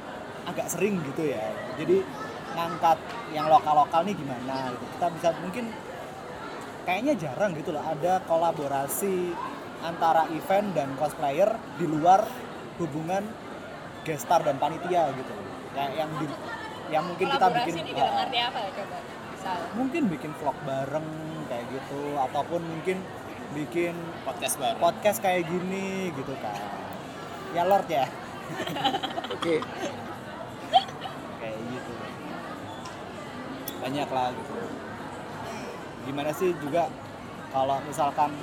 [0.47, 1.51] agak sering gitu ya.
[1.79, 2.03] Jadi
[2.51, 2.99] ngangkat
[3.31, 4.85] yang lokal-lokal nih gimana gitu.
[4.99, 5.65] kita bisa mungkin
[6.83, 9.31] kayaknya jarang gitu loh ada kolaborasi
[9.87, 12.27] antara event dan cosplayer di luar
[12.83, 13.23] hubungan
[14.03, 15.33] gestar dan panitia gitu.
[15.71, 16.27] Kayak yang di
[16.91, 18.99] yang mungkin kita bikin ini dalam arti apa ya coba?
[19.31, 19.57] Misal.
[19.73, 21.09] mungkin bikin vlog bareng
[21.49, 23.01] kayak gitu ataupun mungkin
[23.57, 26.61] bikin podcast baru podcast kayak gini gitu kan.
[27.57, 28.07] Ya Lord ya.
[29.35, 29.65] Oke.
[31.41, 31.93] kayak gitu.
[33.81, 34.55] Banyak lah gitu.
[36.05, 36.91] Gimana sih juga
[37.51, 38.35] kalau misalkan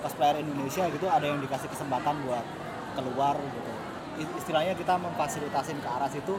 [0.00, 2.44] cosplayer Indonesia gitu ada yang dikasih kesempatan buat
[2.94, 3.72] keluar gitu.
[4.38, 6.38] Istilahnya kita memfasilitasin ke arah situ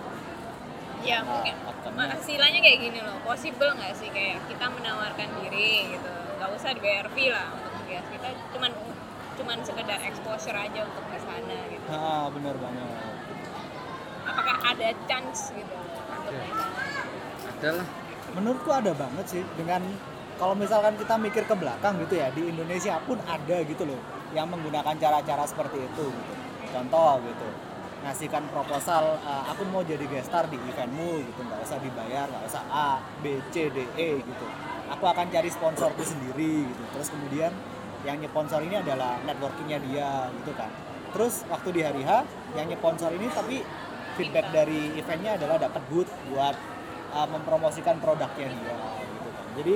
[0.99, 2.11] Ya Nah, mungkin outcome-nya.
[2.11, 7.07] hasilnya kayak gini loh, possible nggak sih kayak kita menawarkan diri gitu, nggak usah dibayar
[7.15, 8.71] fee lah untuk menghias kita, cuman
[9.39, 11.85] cuman sekedar exposure aja untuk ke sana gitu.
[11.87, 12.87] nah bener banget
[14.27, 16.63] Apakah ada chance gitu untuk ke sana?
[17.49, 17.87] Adalah.
[18.35, 19.81] menurutku ada banget sih dengan
[20.35, 23.99] kalau misalkan kita mikir ke belakang gitu ya di Indonesia pun ada gitu loh
[24.35, 26.33] yang menggunakan cara-cara seperti itu gitu.
[26.75, 27.47] contoh gitu
[27.99, 31.39] ngasihkan proposal "Eh, aku mau jadi gestar di eventmu gitu.
[31.43, 32.89] Nggak usah dibayar nggak usah A
[33.19, 34.45] B C D E gitu.
[34.89, 36.83] Aku akan cari sponsorku sendiri gitu.
[36.95, 37.51] Terus kemudian
[38.07, 40.71] yang nyeponsor ini adalah networkingnya dia gitu kan.
[41.11, 42.23] Terus waktu di hari H
[42.55, 43.61] yang nyeponsor ini tapi
[44.15, 46.55] feedback dari eventnya adalah dapat booth buat
[47.11, 49.45] uh, mempromosikan produknya dia gitu kan.
[49.59, 49.75] Jadi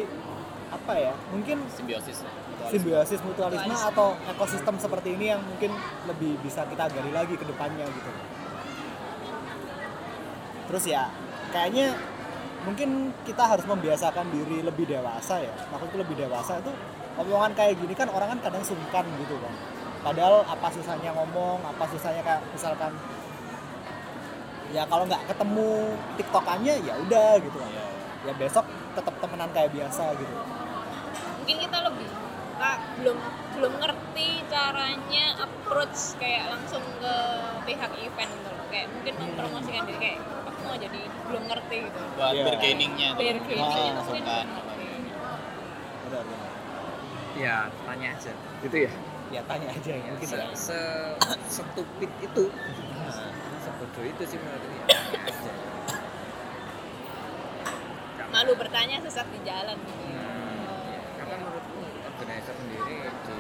[0.74, 2.26] apa ya mungkin simbiosis
[2.72, 5.72] simbiosis mutualisme atau ekosistem seperti ini yang mungkin
[6.08, 8.12] lebih bisa kita gali lagi ke depannya gitu.
[10.72, 11.12] Terus ya
[11.52, 11.96] kayaknya
[12.64, 15.54] mungkin kita harus membiasakan diri lebih dewasa ya.
[15.72, 16.72] Maksudku lebih dewasa itu
[17.14, 19.54] omongan kayak gini kan orang kan kadang sungkan gitu kan
[20.04, 22.92] padahal apa susahnya ngomong apa susahnya kayak misalkan
[24.74, 27.72] ya kalau nggak ketemu tiktokannya ya udah gitu kan
[28.26, 28.66] ya besok
[28.98, 30.36] tetap temenan kayak biasa gitu.
[31.44, 32.08] Mungkin kita lebih
[32.64, 33.18] ah, belum
[33.54, 37.16] belum ngerti caranya approach kayak langsung ke
[37.64, 38.66] pihak event gitu loh.
[38.68, 42.00] Kayak mungkin mempromosikan diri kayak aku mau jadi belum ngerti gitu.
[42.16, 42.44] buat Iya.
[42.48, 43.56] bargainingnya Ah, gini tuh
[44.02, 44.46] mungkin kan.
[44.48, 44.88] belum ngerti.
[46.04, 46.52] benar benar
[47.34, 48.32] Ya, tanya aja.
[48.62, 48.92] Gitu ya.
[49.30, 50.46] ya tanya aja ya mungkin Se, ya.
[50.54, 50.80] se
[51.52, 52.44] stupid itu.
[53.60, 54.86] Sebodoh itu sih menurut dia.
[55.20, 55.52] Aja.
[58.30, 60.04] Malu bertanya sesat di jalan gitu.
[60.04, 60.22] ya.
[60.22, 63.38] Hmm, karena menurutku organizer sendiri di, di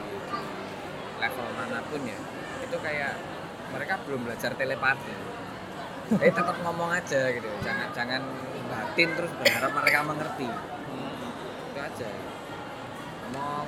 [1.34, 2.20] level mana pun ya
[2.62, 3.18] itu kayak
[3.74, 5.14] mereka belum belajar telepati.
[6.14, 8.22] Jadi tetap ngomong aja gitu jangan jangan
[8.70, 10.46] batin terus berharap mereka mengerti.
[11.74, 12.10] Itu aja.
[13.34, 13.66] Ngomong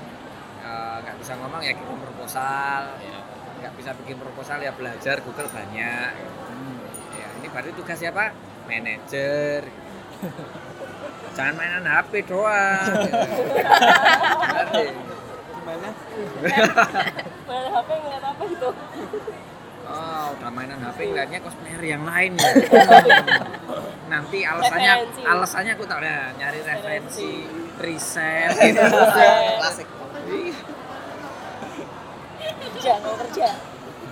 [0.62, 3.02] eh, nggak bisa ngomong ya kirim proposal.
[3.02, 3.20] Iya.
[3.56, 6.12] nggak bisa bikin proposal ya belajar Google banyak.
[7.18, 8.30] Ya ini berarti tugas siapa?
[8.70, 9.66] Manajer.
[11.34, 13.10] Jangan mainan HP doang.
[15.66, 15.90] gimana
[17.50, 18.70] Mana HP ngeliat apa gitu?
[19.86, 22.52] Oh, udah mainan HP ngeliatnya cosplayer yang lain ya.
[24.14, 25.22] Nanti alasannya Referensi.
[25.26, 27.30] alasannya aku tahu ya, nyari referensi
[27.82, 28.82] riset gitu.
[29.58, 29.88] klasik
[32.56, 33.48] Kerja, mau kerja.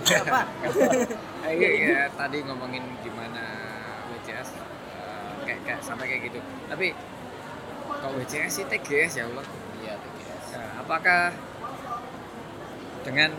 [0.04, 0.40] siapa
[1.40, 3.44] Kayak ya, tadi ngomongin gimana
[4.10, 6.38] WCS eh, kayak, kayak sampai kayak gitu.
[6.66, 6.86] Tapi
[8.00, 9.46] kalau WCS sih TGS ya Allah.
[10.84, 11.32] Iya apakah
[13.00, 13.32] dengan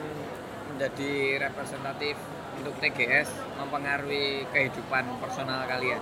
[0.68, 2.18] menjadi representatif
[2.58, 6.02] untuk TGS mempengaruhi kehidupan personal kalian?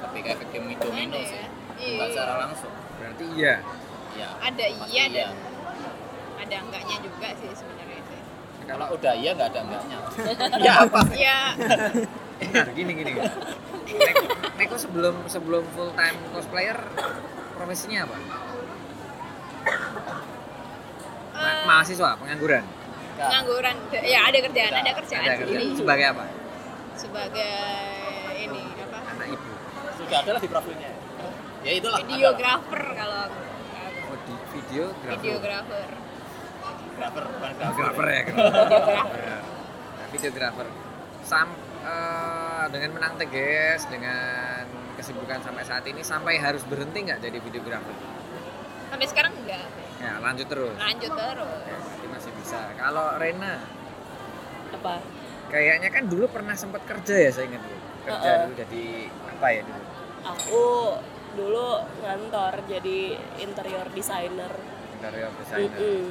[0.00, 1.26] tapi kayak ke domino domino Gimana ya?
[1.26, 1.44] sih
[1.78, 1.94] Iya.
[1.94, 3.54] nggak secara langsung Berarti iya.
[4.18, 5.30] ya Ada pasti iya dan
[6.38, 8.20] ada enggaknya juga sih sebenarnya sih.
[8.64, 9.98] kalau udah iya nggak ada enggaknya
[10.66, 11.38] ya apa Ya,
[12.38, 13.10] Benar, gini gini.
[13.88, 14.22] Neko,
[14.54, 16.78] Neko sebelum sebelum full time cosplayer
[17.52, 18.16] profesinya apa?
[21.34, 22.64] Ma- eh, mahasiswa, pengangguran.
[23.16, 23.76] pengangguran.
[23.92, 25.58] Ya ada kerjaan, ada kerjaan Ada sendiri.
[25.58, 25.76] kerjaan.
[25.76, 26.24] Sebagai apa?
[26.94, 27.54] Sebagai
[28.36, 28.98] ini apa?
[29.08, 29.50] Anak ibu.
[29.98, 30.90] sudah ada lah di profilnya
[31.58, 32.06] ya itulah ada.
[32.06, 33.40] Videografer kalau aku.
[34.08, 35.90] Oh, di videografer.
[36.98, 37.66] Grafer, bukan grafer.
[37.68, 38.22] Videografer ya.
[38.24, 39.26] Videografer.
[39.98, 40.66] Nah, videografer.
[41.22, 41.48] Sam
[41.88, 44.64] eh, dengan menang TGS dengan
[45.00, 47.94] kesibukan sampai saat ini sampai harus berhenti nggak jadi videografer?
[48.92, 49.66] Sampai sekarang enggak.
[49.98, 50.76] Ya lanjut terus.
[50.76, 51.64] Lanjut terus.
[51.64, 52.58] Ya, berarti masih bisa.
[52.76, 53.54] Kalau Rena
[54.68, 55.00] Apa?
[55.48, 57.78] Kayaknya kan dulu pernah sempat kerja ya saya ingat dulu.
[58.04, 58.38] Kerja Heeh.
[58.44, 58.84] dulu jadi
[59.32, 59.82] apa ya dulu?
[60.28, 60.64] Aku
[61.38, 61.68] dulu
[62.02, 64.50] ngantor jadi interior designer
[64.98, 66.04] interior designer Mm-mm.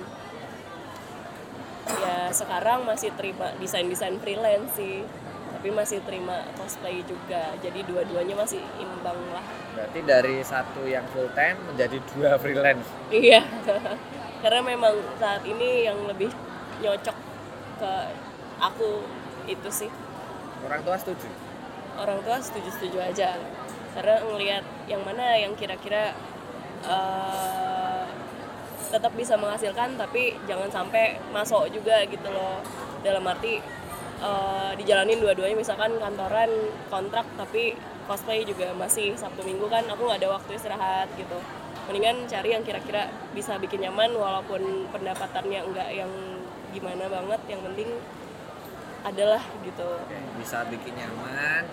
[1.99, 5.03] ya sekarang masih terima desain desain freelance sih
[5.57, 7.49] tapi masih terima cosplay juga.
[7.65, 9.41] Jadi dua-duanya masih imbang lah.
[9.73, 12.85] Berarti dari satu yang full time menjadi dua freelance.
[13.09, 13.41] Iya.
[14.45, 16.29] Karena memang saat ini yang lebih
[16.85, 17.17] nyocok
[17.81, 17.93] ke
[18.61, 19.01] aku
[19.49, 19.89] itu sih.
[20.61, 21.25] Orang tua setuju?
[21.97, 23.33] Orang tua setuju-setuju aja.
[23.97, 26.13] Karena ngelihat yang mana yang kira-kira
[26.85, 28.05] eh,
[28.93, 32.61] tetap bisa menghasilkan tapi jangan sampai masuk juga gitu loh.
[33.01, 33.57] Dalam arti
[34.21, 36.49] eh, dijalanin dua-duanya misalkan kantoran
[36.89, 41.37] kontrak tapi cosplay juga masih sabtu minggu kan aku nggak ada waktu istirahat gitu.
[41.87, 46.11] Mendingan cari yang kira-kira bisa bikin nyaman walaupun pendapatannya enggak yang
[46.75, 47.89] gimana banget yang penting
[49.07, 49.89] adalah gitu.
[50.39, 51.63] Bisa bikin nyaman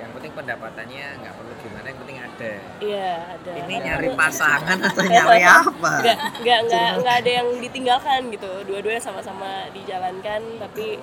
[0.00, 2.52] yang penting pendapatannya nggak perlu gimana yang penting ada.
[2.82, 3.52] Iya ada.
[3.54, 5.92] Ini nyari pasangan atau nyari apa?
[6.02, 8.52] Nggak nggak nggak nggak ada yang ditinggalkan gitu.
[8.66, 10.98] Dua-duanya sama-sama dijalankan tapi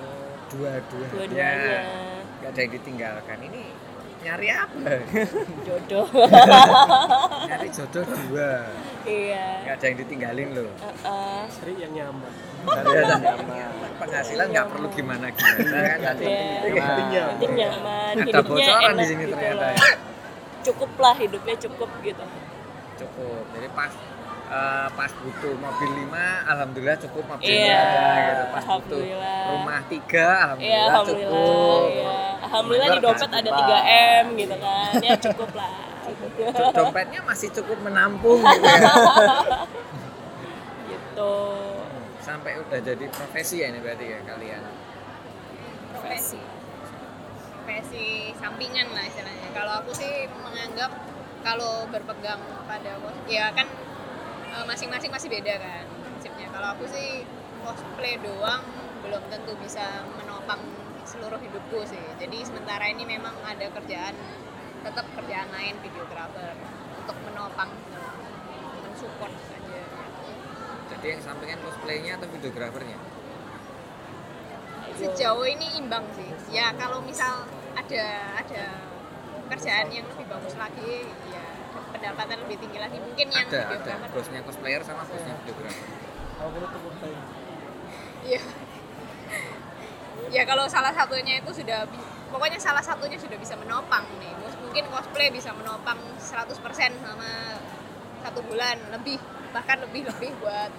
[0.50, 1.80] dua-duanya dua-duanya.
[2.40, 3.38] Nggak ada yang ditinggalkan.
[3.42, 3.62] Ini
[4.20, 4.78] nyari apa?
[5.64, 6.06] Jodoh.
[7.48, 8.52] Nyari jodoh dua.
[9.02, 9.46] Iya.
[9.64, 10.70] Nggak ada yang ditinggalin loh.
[10.76, 11.40] Uh-uh.
[11.48, 12.32] Cari yang nyaman.
[12.66, 13.90] Cari yang nyaman.
[13.96, 15.98] Penghasilan nggak perlu gimana gimana kan?
[16.04, 17.32] Tadi Iya, penting nyaman.
[17.32, 18.12] penting nyaman.
[18.12, 19.66] Ada hidupnya bocoran enak di sini gitu ternyata.
[19.70, 19.78] ya.
[20.60, 22.24] cukup lah hidupnya cukup gitu.
[22.98, 23.42] Cukup.
[23.56, 23.92] Jadi pas
[24.50, 26.10] eh, pas butuh mobil 5
[26.44, 27.82] alhamdulillah cukup mobilnya Iya,
[28.20, 29.42] gitu pas butuh alhamdulillah.
[29.48, 31.30] rumah 3 alhamdulillah, Iya, alhamdulillah.
[31.30, 32.14] cukup Iya.
[32.40, 33.38] Alhamdulillah di Bener, dompet kan?
[33.38, 33.78] ada 3
[34.18, 34.92] m gitu kan.
[34.98, 35.72] Ya cukup lah.
[36.50, 38.94] Do- dompetnya masih cukup menampung gitu ya.
[40.88, 41.32] gitu.
[42.20, 44.62] sampai udah jadi profesi ya ini berarti ya kalian
[45.90, 46.38] profesi
[47.54, 50.90] profesi sampingan lah istilahnya kalau aku sih menganggap
[51.40, 52.92] kalau berpegang pada
[53.26, 53.66] ya kan
[54.66, 56.48] masing-masing masih beda kan prinsipnya.
[56.50, 57.24] Kalau aku sih
[57.62, 58.62] cosplay doang
[59.06, 60.60] belum tentu bisa menopang
[61.06, 62.04] seluruh hidupku sih.
[62.20, 64.14] Jadi sementara ini memang ada kerjaan
[64.80, 66.56] tetap kerjaan lain videografer
[67.00, 67.70] untuk menopang
[68.86, 69.82] mensupport saja.
[70.96, 72.98] Jadi yang sampingan cosplaynya atau videografernya
[75.00, 76.28] sejauh ini imbang sih.
[76.52, 78.04] Ya kalau misal ada
[78.36, 78.64] ada
[79.48, 81.08] kerjaan yang lebih bagus lagi
[82.00, 82.96] pendapatan lebih tinggi lagi.
[82.96, 83.92] Mungkin yang ada ada.
[84.08, 85.86] bosnya cosplayer sama bosnya videografer
[86.40, 86.66] Aku perlu
[88.24, 88.40] iya.
[90.32, 91.84] Ya kalau salah satunya itu sudah
[92.32, 94.32] pokoknya salah satunya sudah bisa menopang nih.
[94.64, 96.56] Mungkin cosplay bisa menopang 100%
[97.04, 97.30] sama
[98.24, 99.20] satu bulan lebih
[99.52, 100.72] bahkan lebih lebih buat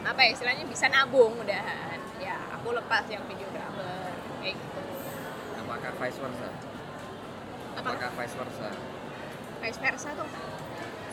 [0.00, 2.00] apa ya istilahnya bisa nabung udahan.
[2.16, 4.80] Ya aku lepas yang videografer kayak gitu.
[5.60, 6.48] Apakah vice versa?
[7.76, 7.88] Apa?
[7.92, 8.68] Apakah vice versa
[9.60, 10.28] vice versa tuh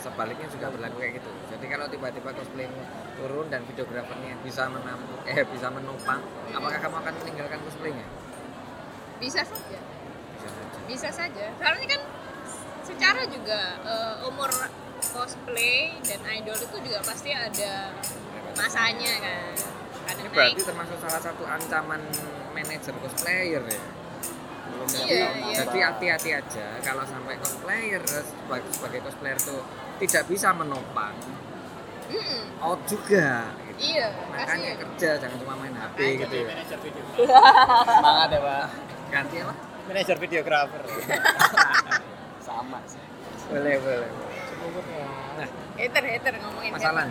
[0.08, 1.32] sebaliknya juga berlaku kayak gitu.
[1.52, 2.82] Jadi kalau tiba-tiba cosplaymu
[3.20, 6.22] turun dan videografernya bisa menampung eh bisa menopang
[6.54, 8.08] apakah kamu akan meninggalkan cosplaynya?
[9.18, 9.80] Bisa saja.
[10.38, 10.78] Bisa saja.
[10.88, 11.46] Bisa saja.
[11.60, 12.02] Soalnya kan
[12.86, 14.50] secara juga eh, umur
[15.12, 17.92] cosplay dan idol itu juga pasti ada
[18.56, 19.54] masanya kan.
[20.08, 20.36] Kadang ini naik.
[20.56, 22.00] berarti termasuk salah satu ancaman
[22.56, 23.82] manajer cosplayer ya
[24.88, 25.36] Iya, tahu.
[25.52, 25.56] iya.
[25.66, 26.66] jadi hati-hati aja.
[26.80, 29.60] Kalau sampai cosplayer sebagai, sebagai cosplayer tuh
[30.00, 31.16] tidak bisa menopang.
[32.08, 32.64] Mm-mm.
[32.64, 33.52] out juga.
[33.68, 34.00] Gitu.
[34.00, 34.80] iya makanya kasihan.
[34.80, 36.48] kerja jangan cuma main HP gitu ya.
[36.48, 37.04] manajer video.
[38.00, 38.68] Semangat ya pak.
[39.12, 39.54] Ganti apa?
[39.92, 40.84] Manajer videografer
[42.48, 43.04] sama sih.
[43.52, 44.10] Boleh boleh.
[45.36, 47.06] Nah hater hater ngomongin masalah.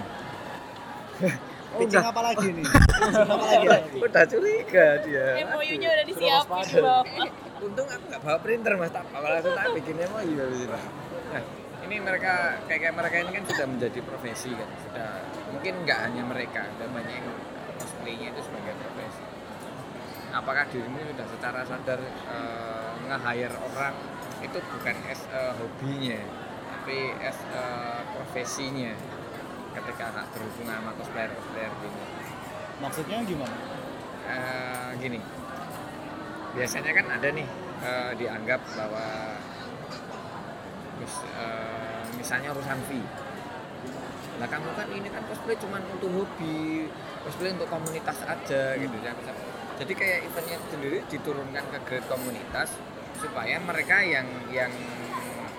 [1.77, 2.64] Pitching apa lagi nih?
[2.64, 3.99] Apa lagi?
[4.01, 5.27] udah curiga dia.
[5.45, 7.05] MOU-nya udah disiapin loh.
[7.63, 8.93] untung aku nggak bawa printer mas.
[8.93, 10.79] Tak bawa langsung tak bikinnya mau iya di sini
[11.27, 11.43] nah
[11.87, 14.69] ini mereka kayak kayak mereka ini kan sudah menjadi profesi kan.
[14.87, 15.11] Sudah
[15.55, 17.29] mungkin nggak hanya mereka ada banyak yang
[17.79, 19.25] cosplaynya itu sebagai profesi.
[20.35, 23.95] Apakah dirimu sudah secara sadar eh, nge-hire orang?
[24.45, 26.21] Itu bukan as eh, hobinya
[26.87, 28.95] tapi as eh, profesinya
[29.75, 32.01] ketika nggak berhubungan sama cosplayer cosplayer gini
[32.79, 33.59] Maksudnya gimana?
[34.31, 35.19] Eh, gini
[36.57, 37.47] biasanya kan ada nih
[37.85, 39.37] eh, dianggap bahwa
[41.05, 43.07] eh, misalnya urusan fee.
[44.37, 46.89] Lah kamu kan ini kan cosplay cuma untuk hobi
[47.25, 49.13] cosplay untuk komunitas aja gitu ya.
[49.77, 52.73] Jadi kayak eventnya sendiri diturunkan ke grade komunitas
[53.21, 54.73] supaya mereka yang yang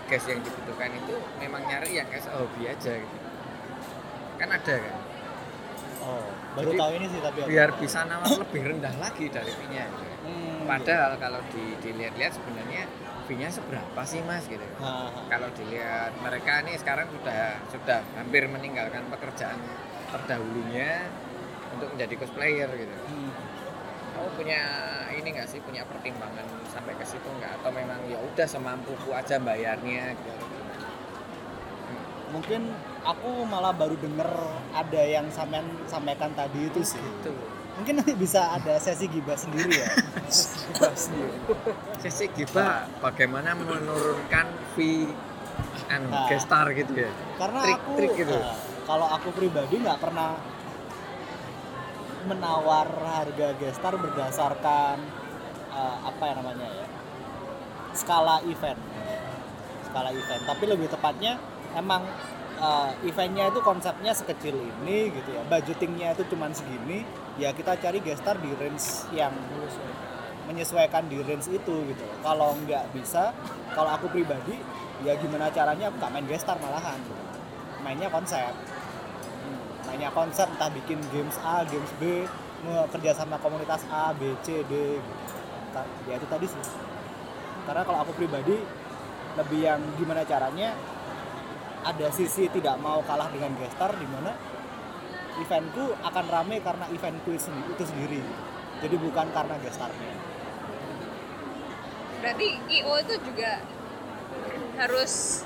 [0.10, 3.18] gas yang dibutuhkan itu memang nyari yang a hobi aja gitu.
[4.42, 4.96] Kan ada kan?
[6.06, 6.26] Oh,
[6.58, 10.06] baru Jadi, tahu ini sih tapi biar bisa nawar lebih rendah lagi dari gitu.
[10.26, 12.84] Hmm, Padahal kalau di, dilihat-lihat sebenarnya
[13.30, 14.58] fee-nya seberapa sih mas gitu.
[14.58, 14.66] gitu.
[14.82, 15.22] Ha, ha.
[15.30, 19.60] Kalau dilihat mereka nih sekarang sudah sudah hampir meninggalkan pekerjaan
[20.10, 21.06] terdahulunya
[21.78, 23.32] untuk menjadi cosplayer gitu Hmm.
[24.18, 24.62] kamu punya
[25.14, 26.42] ini nggak sih punya pertimbangan
[26.74, 30.46] sampai ke situ nggak atau memang ya udah semampuku aja bayarnya gitu
[32.34, 32.74] mungkin
[33.08, 34.28] aku malah baru denger
[34.74, 37.00] ada yang sampean sampaikan tadi itu sih.
[37.00, 37.32] Itu
[37.78, 39.88] mungkin nanti bisa ada sesi gibah sendiri ya.
[41.98, 44.46] Sisi giba bagaimana menurunkan
[44.76, 45.08] fee
[45.88, 46.28] and Nah.
[46.28, 47.12] guest star gitu ya?
[47.38, 48.36] Karena Trik- aku trik gitu.
[48.36, 50.36] eh, kalau aku pribadi nggak pernah
[52.28, 54.98] menawar harga gestar berdasarkan
[55.72, 56.86] eh, apa ya namanya ya
[57.94, 58.78] skala event.
[59.88, 60.42] Skala event.
[60.44, 61.40] Tapi lebih tepatnya
[61.74, 62.04] emang
[62.58, 65.42] eh, eventnya itu konsepnya sekecil ini gitu ya.
[65.46, 67.06] Budgetingnya itu cuman segini.
[67.38, 69.30] Ya kita cari gestar di range yang
[70.50, 72.06] menyesuaikan di range itu gitu.
[72.26, 73.36] Kalau nggak bisa
[73.78, 74.58] kalau aku pribadi
[75.06, 77.24] ya gimana caranya aku nggak main gestar malahan gitu.
[77.86, 78.52] mainnya konsep.
[78.52, 82.26] Hmm, mainnya konsep entah bikin games A games B
[82.68, 85.24] kerja sama komunitas A B C D gitu.
[86.10, 86.64] Ya itu tadi sih.
[87.70, 88.58] Karena kalau aku pribadi
[89.38, 90.74] lebih yang gimana caranya
[91.88, 94.36] ada sisi tidak mau kalah dengan gestar di mana
[95.38, 98.20] eventku akan rame karena eventku itu sendi- itu sendiri
[98.84, 100.12] jadi bukan karena gestarnya
[102.20, 103.62] berarti IO itu juga
[104.76, 105.46] harus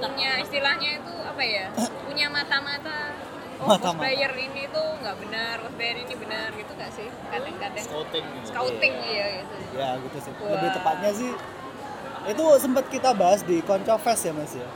[0.00, 1.66] punya istilahnya itu apa ya
[2.06, 3.12] punya mata-mata
[3.60, 4.00] oh Mata-mata.
[4.00, 8.46] cosplayer ini tuh nggak benar cosplayer ini benar gitu nggak sih kadang-kadang scouting gitu.
[8.48, 10.48] scouting iya gitu ya gitu sih Wah.
[10.56, 11.30] lebih tepatnya sih
[12.20, 14.68] itu sempat kita bahas di Konco Fest ya mas ya.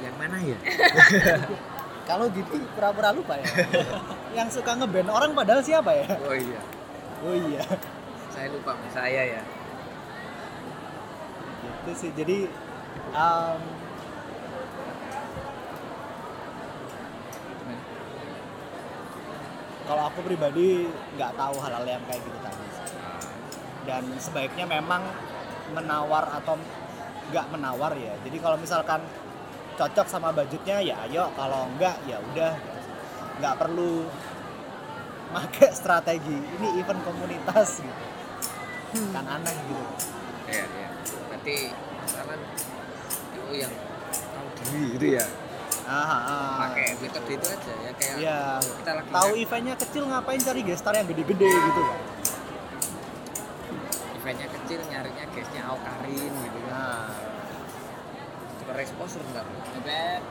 [0.00, 0.58] Yang mana ya?
[2.08, 3.46] Kalau gitu pura-pura lupa ya?
[4.34, 6.06] Yang suka ngeband orang padahal siapa ya?
[6.26, 6.60] Oh iya.
[7.22, 7.62] Oh iya.
[8.34, 8.90] Saya lupa Mas.
[8.90, 9.42] saya ya.
[11.62, 12.10] Gitu sih.
[12.16, 12.50] Jadi
[13.14, 13.60] um,
[19.90, 20.86] kalau aku pribadi
[21.18, 22.86] nggak tahu hal-hal yang kayak gitu tadi sih.
[23.90, 25.02] dan sebaiknya memang
[25.74, 26.54] menawar atau
[27.30, 29.00] nggak menawar ya jadi kalau misalkan
[29.74, 32.52] cocok sama budgetnya ya ayo kalau enggak ya udah
[33.38, 34.04] nggak perlu
[35.30, 38.02] pakai strategi ini event komunitas gitu
[39.10, 39.86] kan aneh gitu
[40.50, 40.88] Iya, iya.
[41.30, 41.56] Berarti
[42.02, 42.40] misalkan
[43.30, 43.70] itu yang
[44.10, 45.26] tahu diri gitu ya.
[45.86, 46.54] ah, ah.
[46.66, 48.40] Pakai metode itu aja ya kayak Iya.
[48.58, 51.98] kita lagi tahu eventnya kecil ngapain cari gestar yang gede-gede gitu kan
[54.12, 56.32] eventnya kecil nyarinya guestnya Aukarin
[58.70, 59.42] Tukar exposure bentar.
[59.82, 60.22] Bebek.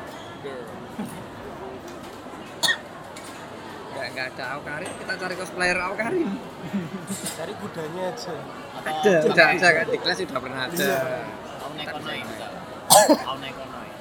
[3.92, 6.40] Enggak enggak ada Aukarin, kita cari cosplayer Aukarin.
[7.36, 8.36] Cari kudanya aja.
[8.80, 10.80] ada Sudah bisa kan di kelas sudah pernah ada.
[10.80, 11.04] Iya.
[11.68, 12.48] Aunekonoi bisa.
[13.28, 13.92] Aunekonoi.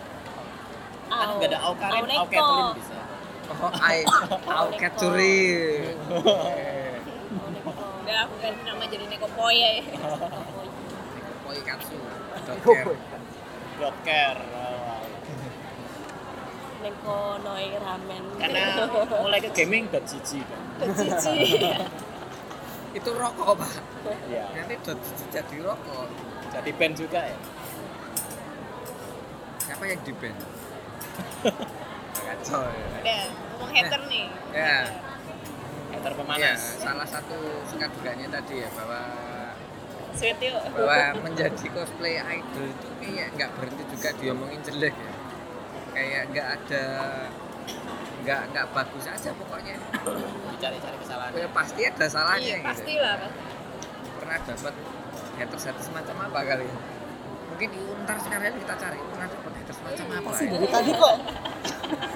[1.10, 2.22] Kan nggak ada Aukarin, Auneko.
[2.22, 2.98] Auketlin bisa.
[3.58, 4.06] Oh, ai
[4.54, 5.42] Auket curi.
[8.06, 9.70] udah aku ganti nama jadi Nekopoi ya
[11.42, 11.98] Koi katsu.
[12.46, 12.94] Doker.
[13.78, 14.36] Docker.
[16.78, 18.24] Neko Noi Ramen.
[18.38, 18.86] Karena
[19.18, 20.62] mulai ke gaming dot cici kan.
[20.94, 21.58] cici
[22.94, 23.72] Itu rokok, Pak.
[24.30, 24.44] Iya.
[24.54, 25.00] Nanti dot
[25.30, 26.06] jadi rokok.
[26.54, 27.38] Jadi band juga ya.
[29.62, 30.38] Siapa yang di band?
[32.28, 32.62] Kacau
[33.02, 33.18] ya.
[33.58, 34.86] ngomong hater nih Ya.
[35.90, 36.60] Hater pemanas.
[36.78, 39.02] salah satu suka duganya tadi ya bahwa
[40.18, 40.60] sweet yuk.
[40.74, 45.12] Bahwa menjadi cosplay idol itu kayak nggak berhenti juga diomongin jelek ya.
[45.94, 46.84] Kayak nggak ada
[48.26, 49.76] nggak nggak bagus aja pokoknya.
[50.58, 51.30] Dicari-cari kesalahan.
[51.38, 52.68] ya, pasti ada salahnya iya gitu.
[52.68, 53.40] pastilah pasti
[54.18, 54.74] pernah dapat
[55.38, 56.76] haters haters semacam apa kali ya?
[57.48, 60.50] mungkin di untar sekalian kita cari pernah dapat haters semacam apa sih ya?
[60.52, 61.16] dari tadi kok.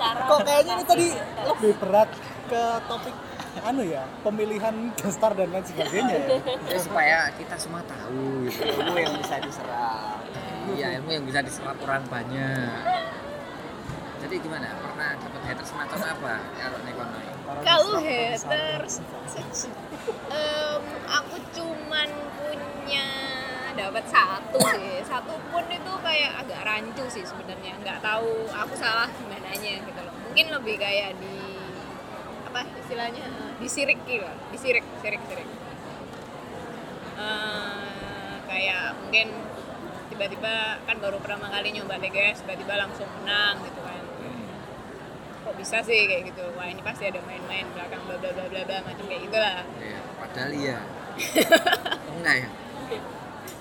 [0.02, 1.06] Kok kayaknya ini tadi
[1.48, 2.10] lebih berat
[2.50, 3.14] ke topik
[3.60, 6.28] anu ya pemilihan gestar dan lain sebagainya ya.
[6.72, 10.24] Ya, supaya kita semua tahu gitu ilmu yang bisa diserap.
[10.72, 12.80] Iya ilmu yang bisa diserap orang banyak.
[14.24, 14.72] Jadi gimana?
[14.80, 16.34] Pernah dapat haters semacam apa?
[16.56, 18.48] Kalau Nekonoi kalau haters
[20.32, 22.08] em, aku cuman
[22.40, 23.08] punya
[23.76, 25.04] dapat satu sih.
[25.04, 27.76] Satu pun itu kayak agak rancu sih sebenarnya.
[27.84, 30.14] Nggak tahu aku salah gimana gitu loh.
[30.30, 31.41] Mungkin lebih kayak di
[32.52, 33.24] apa istilahnya?
[33.56, 35.48] Disirik gitu disirik sirik sirik.
[37.16, 39.26] Eh, kayak mungkin
[40.12, 44.04] tiba-tiba kan baru pertama kali nyoba TGS tiba-tiba langsung menang gitu kan.
[45.42, 46.44] Kok bisa sih kayak gitu?
[46.52, 49.98] Wah ini pasti ada main-main belakang bla bla bla bla bla macam kayak gitulah Iya,
[50.20, 50.78] padahal iya.
[52.12, 52.48] Enggak ya?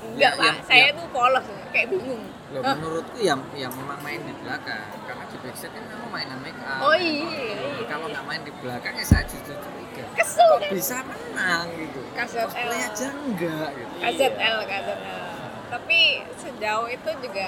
[0.02, 0.44] enggak Ya, pak.
[0.44, 0.98] Ya, saya ya.
[1.00, 2.24] tuh polos kayak bingung.
[2.52, 4.92] Loh, menurutku ya ya memang main di belakang
[5.32, 6.84] di backstage kan kamu mainan make up.
[6.84, 7.88] Oh, iya, iya.
[7.88, 10.72] kalau nggak main di belakang ya saya justru curiga Kesel, kok kan?
[10.76, 12.02] bisa menang gitu?
[12.12, 12.70] KZL.
[12.72, 13.94] aja enggak gitu?
[14.04, 15.32] KZL KZL
[15.72, 17.48] tapi sejauh itu juga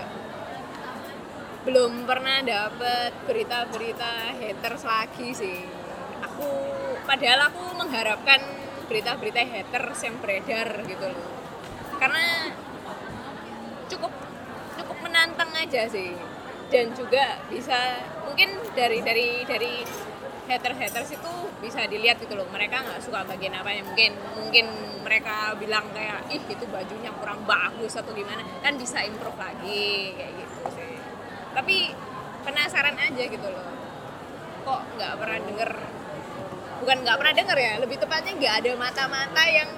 [1.67, 5.59] belum pernah dapet berita-berita haters lagi sih.
[6.23, 6.47] Aku
[7.03, 8.39] padahal aku mengharapkan
[8.87, 11.27] berita-berita haters yang beredar gitu loh.
[11.99, 12.51] Karena
[13.91, 14.11] cukup
[14.79, 16.15] cukup menantang aja sih
[16.69, 19.73] dan juga bisa mungkin dari dari dari
[20.43, 21.33] haters haters itu
[21.63, 22.47] bisa dilihat gitu loh.
[22.51, 24.65] Mereka nggak suka bagian apa yang mungkin mungkin
[25.03, 28.43] mereka bilang kayak ih itu bajunya kurang bagus atau gimana.
[28.59, 30.99] Kan bisa improve lagi kayak gitu sih.
[31.53, 31.75] Tapi
[32.43, 33.67] penasaran aja gitu loh.
[34.63, 35.71] Kok nggak pernah denger?
[36.83, 39.69] Bukan nggak pernah denger ya lebih tepatnya nggak ada mata-mata yang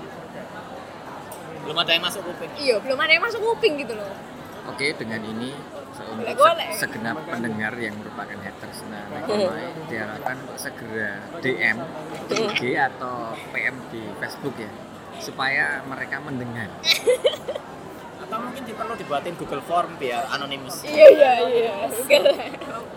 [1.66, 2.52] belum ada yang masuk kuping.
[2.62, 4.35] Iya belum ada yang masuk kuping gitu loh
[4.66, 5.52] oke dengan ini
[5.96, 11.78] untuk se- segenap pendengar yang merupakan haters nah Mekonoy diharapkan untuk segera DM
[12.26, 13.16] di IG atau
[13.50, 14.72] PM di Facebook ya
[15.16, 16.68] supaya mereka mendengar.
[18.26, 20.82] Atau mungkin perlu dibuatin Google Form biar anonimus.
[20.82, 21.72] Iya iya iya.
[21.88, 22.26] Google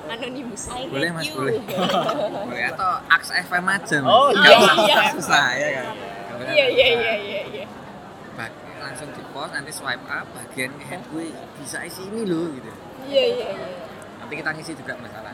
[0.09, 0.63] anonimus.
[0.89, 1.29] Boleh mas?
[1.29, 1.61] boleh.
[2.49, 2.65] Boleh.
[2.73, 4.97] Atau aks FM aja Oh, iya, iya.
[5.13, 5.87] susah ya kan?
[6.49, 7.38] Iya iya iya iya
[9.39, 11.31] post nanti swipe up bagian head gue
[11.63, 12.75] bisa isi ini loh gitu.
[13.07, 13.69] Iya iya iya.
[14.19, 15.31] Nanti kita ngisi juga masalah.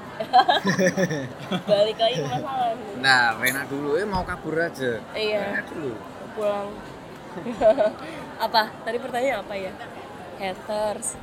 [1.73, 2.77] Balik lagi ke masalah.
[3.01, 5.01] Nah Rena dulu eh mau kabur aja.
[5.17, 5.41] Iya.
[5.57, 5.97] Rena dulu.
[6.37, 6.69] Pulang.
[8.45, 8.63] Apa?
[8.85, 9.73] Tadi pertanyaan apa ya?
[10.37, 11.17] Haters.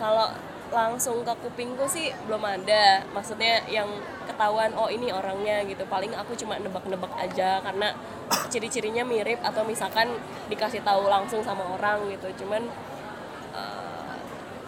[0.00, 0.32] Kalau
[0.72, 3.04] langsung ke kupingku sih belum ada.
[3.12, 3.92] Maksudnya yang
[4.36, 5.88] ketahuan oh ini orangnya gitu.
[5.88, 7.96] Paling aku cuma nebak-nebak aja karena
[8.52, 10.12] ciri-cirinya mirip atau misalkan
[10.52, 12.44] dikasih tahu langsung sama orang gitu.
[12.44, 12.68] Cuman
[13.56, 14.14] eh,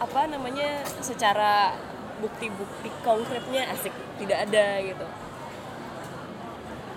[0.01, 1.77] apa namanya secara
[2.19, 5.07] bukti-bukti konkretnya asik tidak ada gitu.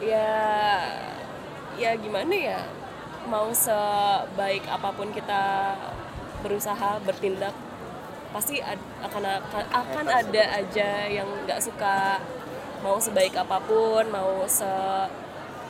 [0.02, 0.32] Ya
[1.78, 2.60] ya gimana ya
[3.30, 5.76] mau sebaik apa pun kita
[6.42, 7.54] berusaha bertindak
[8.34, 12.18] pasti ad- akan akan, akan ada aja yang nggak suka
[12.82, 14.68] mau sebaik apa pun mau se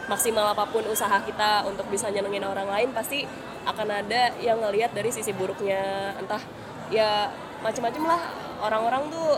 [0.07, 3.23] maksimal apa pun usaha kita untuk bisa nyenengin orang lain pasti
[3.63, 6.15] akan ada yang ngelihat dari sisi buruknya.
[6.17, 6.41] Entah
[6.89, 7.29] ya
[7.61, 8.21] macam-macam lah.
[8.61, 9.29] Orang-orang tuh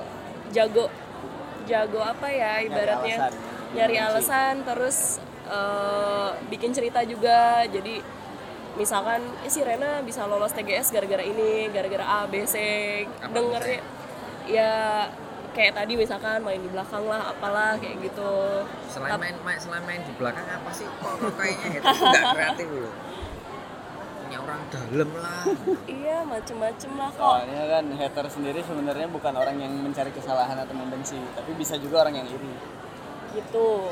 [0.55, 0.87] jago
[1.67, 3.31] jago apa ya ibaratnya?
[3.31, 3.33] alasan.
[3.73, 4.97] nyari alasan terus
[5.47, 7.67] eh, bikin cerita juga.
[7.67, 7.99] Jadi
[8.79, 12.55] misalkan eh, si Rena bisa lolos TGS gara-gara ini gara-gara A B C.
[13.29, 13.81] Dengernya
[14.43, 14.71] ya
[15.53, 18.31] kayak tadi misalkan main di belakang lah apalah kayak gitu.
[18.89, 22.33] Selain Tap- main, main selain main di belakang apa sih kok kok kayaknya tuh nggak
[22.33, 22.93] kreatif loh.
[24.19, 25.43] Punya orang dalam lah.
[25.85, 27.21] Iya macem-macem lah kok.
[27.21, 32.01] Soalnya kan hater sendiri sebenarnya bukan orang yang mencari kesalahan atau membenci, tapi bisa juga
[32.03, 32.53] orang yang iri.
[33.33, 33.89] gitu.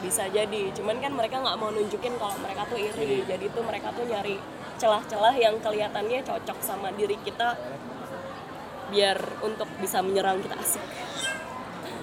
[0.00, 0.72] Bisa jadi.
[0.72, 3.24] Cuman kan mereka nggak mau nunjukin kalau mereka tuh iri.
[3.24, 4.36] Jadi tuh mereka tuh nyari
[4.76, 7.54] celah-celah yang kelihatannya cocok sama diri kita
[8.92, 10.84] biar untuk bisa menyerang kita asik.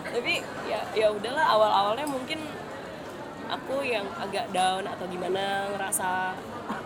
[0.09, 2.41] Tapi ya ya udahlah awal-awalnya mungkin
[3.45, 6.33] aku yang agak down atau gimana ngerasa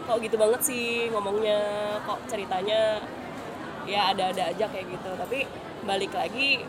[0.03, 1.59] kok gitu banget sih ngomongnya
[2.03, 2.99] kok ceritanya
[3.87, 5.09] ya ada-ada aja kayak gitu.
[5.15, 5.47] Tapi
[5.87, 6.59] balik lagi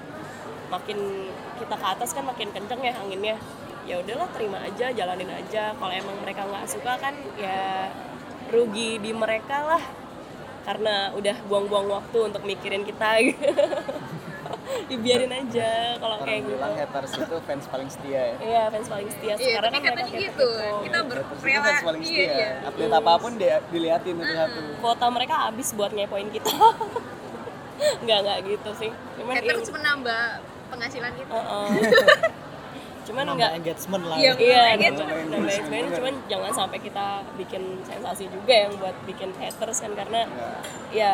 [0.70, 3.37] makin kita ke atas kan makin kenceng ya anginnya.
[3.85, 5.74] Ya udahlah terima aja jalanin aja.
[5.74, 7.91] Kalau emang mereka nggak suka kan ya
[8.55, 9.82] rugi di mereka lah
[10.65, 13.21] karena udah buang-buang waktu untuk mikirin kita
[14.85, 18.37] dibiarin aja kalau kayak gitu bilang haters itu fans paling setia ya.
[18.41, 20.21] iya fans paling setia Iya, sekarang tapi kan mereka gitu.
[20.21, 20.51] gitu.
[20.83, 21.62] Kita itu berrela.
[21.62, 22.33] fans paling Iya, setia.
[22.35, 22.51] iya.
[22.65, 24.61] Update apa pun dia diliatin satu-satu.
[24.81, 26.53] kuota mereka habis buat ngepoin kita
[28.05, 30.23] nggak nggak gitu sih cuman Haters ya- menambah
[30.71, 31.33] penghasilan kita.
[31.33, 31.69] Heeh.
[33.05, 34.34] cuman Nambah nggak engagement lah Iya, ya.
[34.34, 35.09] iya nambah engagement.
[35.24, 40.20] nambah engagement, cuman jangan sampai kita bikin sensasi juga yang buat bikin haters kan karena
[40.90, 41.12] ya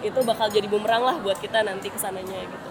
[0.00, 2.68] itu bakal jadi bumerang lah buat kita nanti ke sananya gitu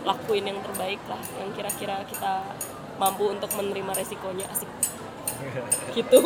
[0.00, 2.44] lakuin yang terbaik lah yang kira-kira kita
[2.96, 4.68] mampu untuk menerima resikonya asik
[5.96, 6.20] gitu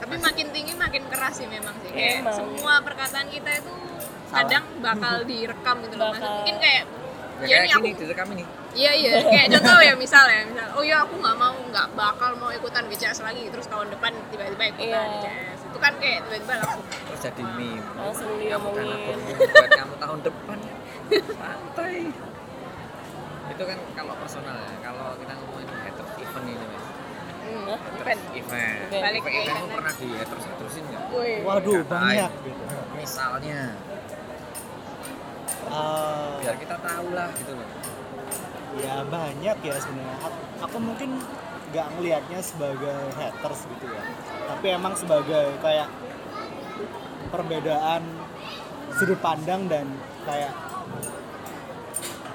[0.00, 1.92] Tapi makin tinggi makin keras sih memang sih.
[1.92, 2.34] Kayak Emang.
[2.34, 3.72] semua perkataan kita itu
[4.26, 6.10] kadang bakal direkam gitu loh.
[6.10, 6.32] Bakal.
[6.40, 6.84] Mungkin kayak
[7.40, 10.46] ya ya kayak ini aku gini direkam ini Iya iya, kayak contoh ya misal ya,
[10.46, 14.14] misal, oh ya aku nggak mau, nggak bakal mau ikutan BCS lagi, terus tahun depan
[14.30, 15.02] tiba-tiba ikutan Iya.
[15.10, 19.10] BCS, itu kan kayak tiba-tiba langsung, terus jadi meme langsung kamu kan diomongin aku
[19.50, 20.58] buat kamu tahun depan
[21.10, 21.98] santai
[23.50, 26.86] itu kan kalau personal ya kalau kita ngomongin haters event ini mas
[27.50, 27.80] Hah?
[27.98, 28.20] event.
[28.38, 29.70] event event ke event event.
[29.74, 30.74] pernah di haters haters
[31.10, 31.32] Woi.
[31.42, 31.90] waduh Katain.
[31.90, 32.62] banyak gitu
[32.94, 33.60] Misalnya,
[35.68, 37.68] Eh, biar kita tahu lah gitu loh.
[38.78, 40.16] ya banyak ya sebenarnya.
[40.24, 41.10] Aku, aku mungkin
[41.70, 44.02] nggak ngelihatnya sebagai haters gitu ya.
[44.50, 45.90] Tapi emang sebagai kayak
[47.34, 48.02] perbedaan
[48.94, 49.86] sudut pandang dan
[50.24, 50.54] kayak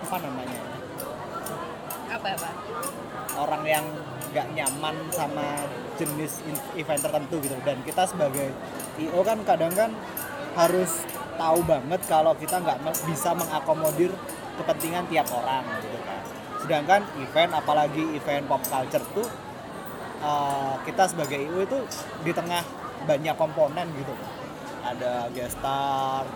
[0.06, 0.62] apa namanya?
[2.12, 2.50] Apa apa?
[3.36, 3.86] orang yang
[4.32, 5.68] nggak nyaman sama
[6.00, 6.40] jenis
[6.76, 7.56] event tertentu gitu.
[7.64, 8.52] Dan kita sebagai
[9.00, 9.92] IO kan kadang kan
[10.56, 11.04] harus
[11.36, 14.12] tahu banget kalau kita nggak bisa mengakomodir
[14.56, 16.22] kepentingan tiap orang gitu kan.
[16.64, 19.28] Sedangkan event apalagi event pop culture tuh
[20.24, 21.80] uh, kita sebagai IO itu
[22.24, 22.64] di tengah
[23.06, 24.16] banyak komponen gitu.
[24.86, 25.58] Ada guest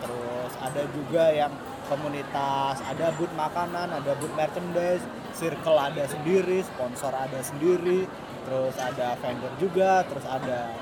[0.02, 1.54] terus ada juga yang
[1.90, 5.02] komunitas ada booth makanan ada booth merchandise
[5.34, 8.06] circle ada sendiri sponsor ada sendiri
[8.46, 10.78] terus ada vendor juga terus ada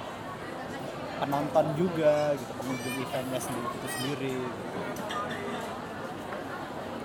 [1.18, 4.80] penonton juga gitu pengunjung eventnya sendiri itu sendiri gitu.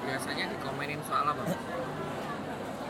[0.02, 1.42] Biasanya dikomenin soal apa?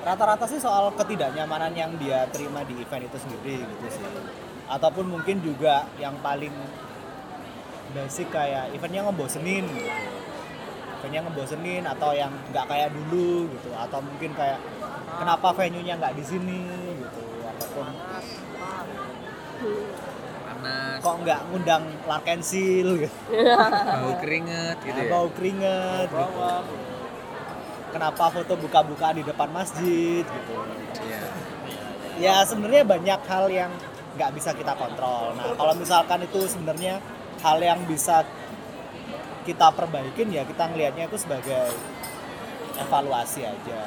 [0.02, 4.06] rata-rata sih soal ketidaknyamanan yang dia terima di event itu sendiri gitu sih
[4.66, 6.50] ataupun mungkin juga yang paling
[7.94, 9.90] basic kayak eventnya ngebosenin gitu.
[10.98, 14.58] eventnya ngebosenin atau yang nggak kayak dulu gitu atau mungkin kayak
[15.22, 16.62] kenapa venue-nya nggak di sini
[16.98, 17.86] gitu ataupun
[20.62, 23.16] Panas, kok nggak ngundang Larkensil gitu
[23.98, 25.10] bau keringet gitu ya.
[25.10, 26.38] bau keringet gitu
[27.90, 30.54] kenapa foto buka-bukaan di depan masjid gitu
[31.02, 31.22] Iya.
[32.20, 33.72] ya sebenarnya banyak hal yang
[34.12, 35.32] nggak bisa kita kontrol.
[35.34, 37.00] Nah kalau misalkan itu sebenarnya
[37.40, 38.22] hal yang bisa
[39.42, 41.72] kita perbaikin ya kita ngelihatnya itu sebagai
[42.78, 43.80] evaluasi aja.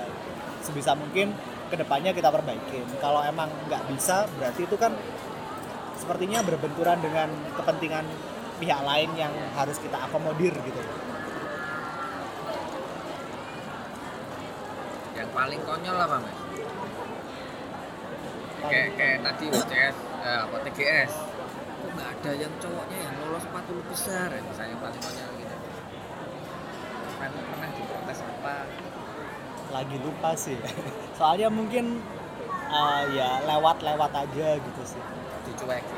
[0.59, 1.31] Sebisa mungkin
[1.65, 2.83] ke depannya kita perbaikin.
[2.97, 4.91] Kalau emang nggak bisa berarti itu kan
[6.05, 8.05] sepertinya berbenturan dengan kepentingan
[8.61, 10.81] pihak lain yang harus kita akomodir gitu.
[15.17, 16.37] Yang paling konyol apa mas?
[18.69, 21.13] Kayak kayak tadi WCS, eh, apa TGS.
[21.81, 24.27] Kok nggak ada yang cowoknya yang lolos 40 besar?
[24.29, 25.55] Ya, misalnya paling konyol gitu.
[27.17, 28.55] Kan pernah diprotes apa?
[29.73, 30.57] Lagi lupa sih.
[31.17, 31.97] Soalnya mungkin
[32.69, 35.01] uh, ya lewat-lewat aja gitu sih.
[35.45, 35.94] Dicuekin.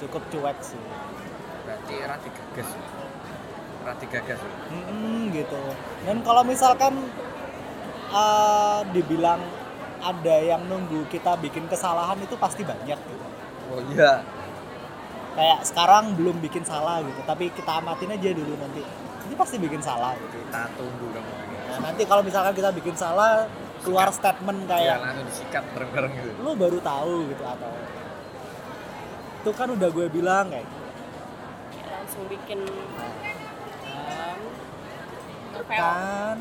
[0.00, 0.80] Cukup cuek sih.
[1.68, 2.68] Berarti rati gagas.
[3.84, 4.40] Rati gagas.
[4.72, 5.62] Mm-mm, gitu.
[6.08, 6.96] Dan kalau misalkan
[8.10, 9.40] uh, dibilang
[10.00, 13.26] ada yang nunggu kita bikin kesalahan itu pasti banyak gitu.
[13.70, 14.24] Oh iya.
[15.36, 18.82] Kayak sekarang belum bikin salah gitu, tapi kita amatin aja dulu nanti.
[19.30, 20.42] Ini pasti bikin salah gitu.
[20.42, 21.32] Kita tunggu kamu.
[21.70, 23.46] Nah, nanti kalau misalkan kita bikin salah
[23.80, 26.30] keluar statement Iya kayak langsung disikat bareng-bareng gitu.
[26.44, 27.72] lu baru tahu gitu atau
[29.40, 30.68] itu kan udah gue bilang kayak
[31.88, 34.38] langsung bikin kan.
[35.64, 36.38] Kan.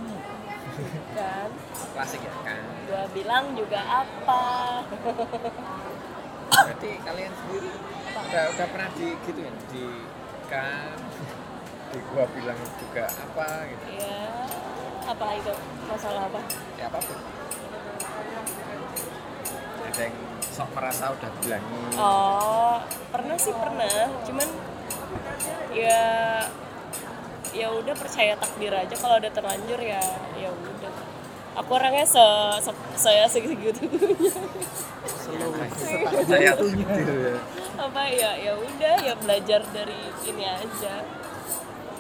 [1.16, 1.50] Kan.
[1.95, 2.60] Klasik ya kan.
[2.89, 4.43] gua bilang juga apa.
[6.50, 7.70] Berarti kalian sendiri
[8.10, 9.86] udah udah pernah di gitu ya di
[10.50, 10.97] kan
[11.93, 13.86] di gua bilang juga apa gitu.
[13.95, 14.22] Ya
[15.06, 15.54] apa itu?
[15.88, 16.41] Masalah apa?
[16.76, 17.20] Ya apa pun
[19.89, 20.28] ada yang
[20.60, 21.95] sok merasa udah bilangin.
[21.95, 22.84] Oh
[23.16, 24.12] pernah sih pernah.
[24.28, 24.47] Cuman
[25.71, 26.04] ya
[27.55, 28.92] ya udah percaya takdir aja.
[29.00, 30.04] Kalau udah terlanjur ya
[30.36, 30.92] ya udah.
[31.63, 32.25] Aku orangnya se,
[32.59, 33.88] se saya segitu
[36.28, 37.36] saya gitu ya.
[37.79, 41.08] Apa ya ya udah ya belajar dari ini aja.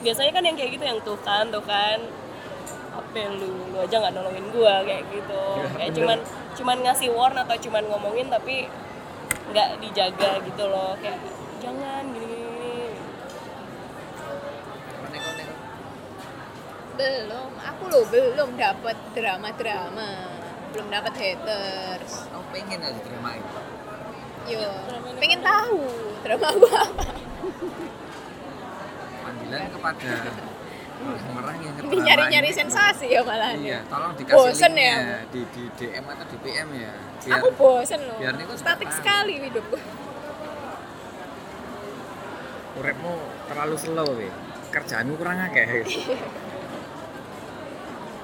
[0.03, 2.03] Biasanya kan yang kayak gitu yang tuh kan tuh kan
[2.89, 5.43] apa lu lu aja nggak nolongin gua kayak gitu.
[5.77, 6.17] Kayak cuman
[6.57, 8.69] cuman ngasih warn atau cuman ngomongin tapi
[9.53, 10.93] nggak dijaga gitu loh.
[11.01, 11.19] Kayak
[11.59, 12.37] jangan gini
[16.99, 20.35] Belum, aku loh belum dapat drama-drama.
[20.75, 22.27] Belum dapat haters.
[22.27, 23.59] kamu pengen aja terima itu?
[24.51, 24.67] Yo,
[25.15, 25.79] pengen tahu
[26.27, 27.05] drama gua apa.
[29.23, 30.11] panggilan kepada
[30.99, 33.55] orang yang nyari-nyari sensasi ya malah.
[33.55, 35.23] iya tolong dikasih Bosen ya?
[35.31, 38.17] di, di DM atau di PM ya biar Aku bosen loh.
[38.19, 39.77] biar niku Statik sekali hidupku.
[42.79, 43.13] uripmu
[43.47, 44.27] terlalu slow we
[44.69, 45.67] kerjaanmu kurang akeh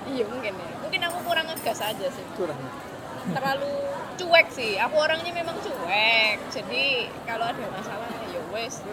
[0.06, 0.70] Iya mungkin ya.
[0.86, 2.26] Mungkin aku kurang ngegas aja sih.
[2.38, 2.62] Kurang.
[3.26, 3.74] Terlalu
[4.22, 4.78] cuek sih.
[4.78, 6.38] Aku orangnya memang cuek.
[6.54, 8.86] Jadi kalau ada masalah ya wes.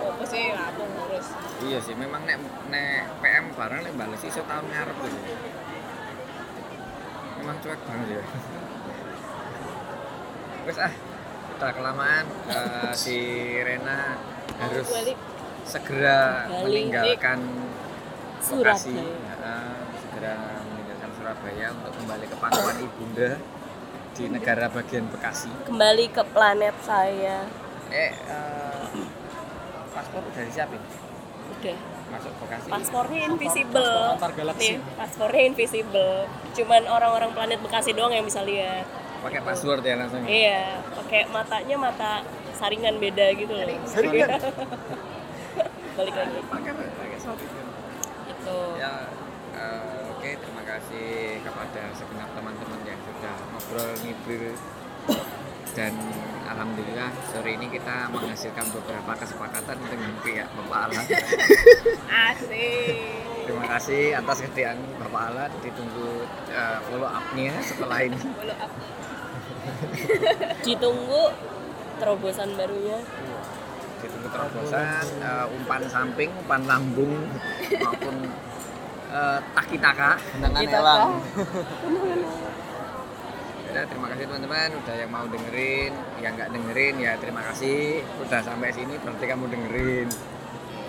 [0.00, 1.26] Apa sih aku ngurus.
[1.60, 2.38] iya sih memang nek
[2.68, 5.18] nek PM bareng nek bales iso tahun ngarep gitu
[7.38, 8.22] memang cuek banget ya
[10.64, 10.92] wes ah
[11.50, 13.18] udah kelamaan Eh, si
[13.58, 14.16] Rena
[14.56, 15.18] harus Balik
[15.64, 16.64] segera Balik.
[16.64, 17.38] meninggalkan
[18.48, 18.96] lokasi.
[19.36, 20.32] Ah, segera
[20.64, 23.30] meninggalkan Surabaya untuk kembali ke pangkuan ibunda
[24.12, 27.44] di negara bagian Bekasi kembali ke planet saya.
[27.88, 28.67] eh eh,
[29.90, 30.80] paspor udah disiapin
[31.50, 31.78] Udah.
[32.08, 33.96] masuk Bekasi Paspornya invisible.
[34.10, 34.70] antar galaksi.
[34.70, 36.14] Nih, paspornya invisible.
[36.52, 38.86] Cuman orang-orang planet Bekasi doang yang bisa lihat.
[39.18, 40.62] pakai password ya langsung Iya,
[40.94, 42.12] pakai matanya mata
[42.54, 43.66] saringan beda gitu loh.
[43.84, 44.30] Saringan?
[45.96, 46.38] Balik lagi.
[46.44, 47.18] pakai pakai
[48.28, 48.58] Itu.
[48.78, 48.92] ya
[49.52, 51.08] eh, oke terima kasih
[51.42, 54.54] kepada segenap teman-teman yang sudah ngobrol ngibul
[55.78, 55.94] dan
[56.50, 61.06] alhamdulillah sore ini kita menghasilkan beberapa kesepakatan dengan pihak Bapak Alan
[62.26, 62.98] Asik.
[63.46, 68.72] terima kasih atas kesediaan Bapak Alan ditunggu eh, follow up-nya setelah ini Follow up.
[70.66, 71.22] Ditunggu
[72.02, 72.98] terobosan barunya.
[74.02, 77.14] ditunggu terobosan eh, umpan samping umpan lambung
[77.78, 78.16] maupun
[79.14, 81.22] eh, taki-taka Kita elang.
[83.68, 85.92] udah terima kasih teman-teman udah yang mau dengerin
[86.24, 90.08] yang nggak dengerin ya terima kasih udah sampai sini berarti kamu dengerin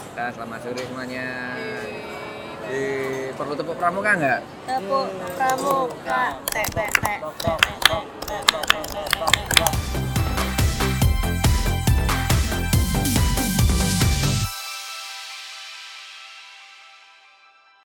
[0.09, 1.27] kita selamat sore semuanya
[2.69, 2.85] Di
[3.35, 7.19] perlu tepuk pramuka nggak tepuk pramuka tek tek tek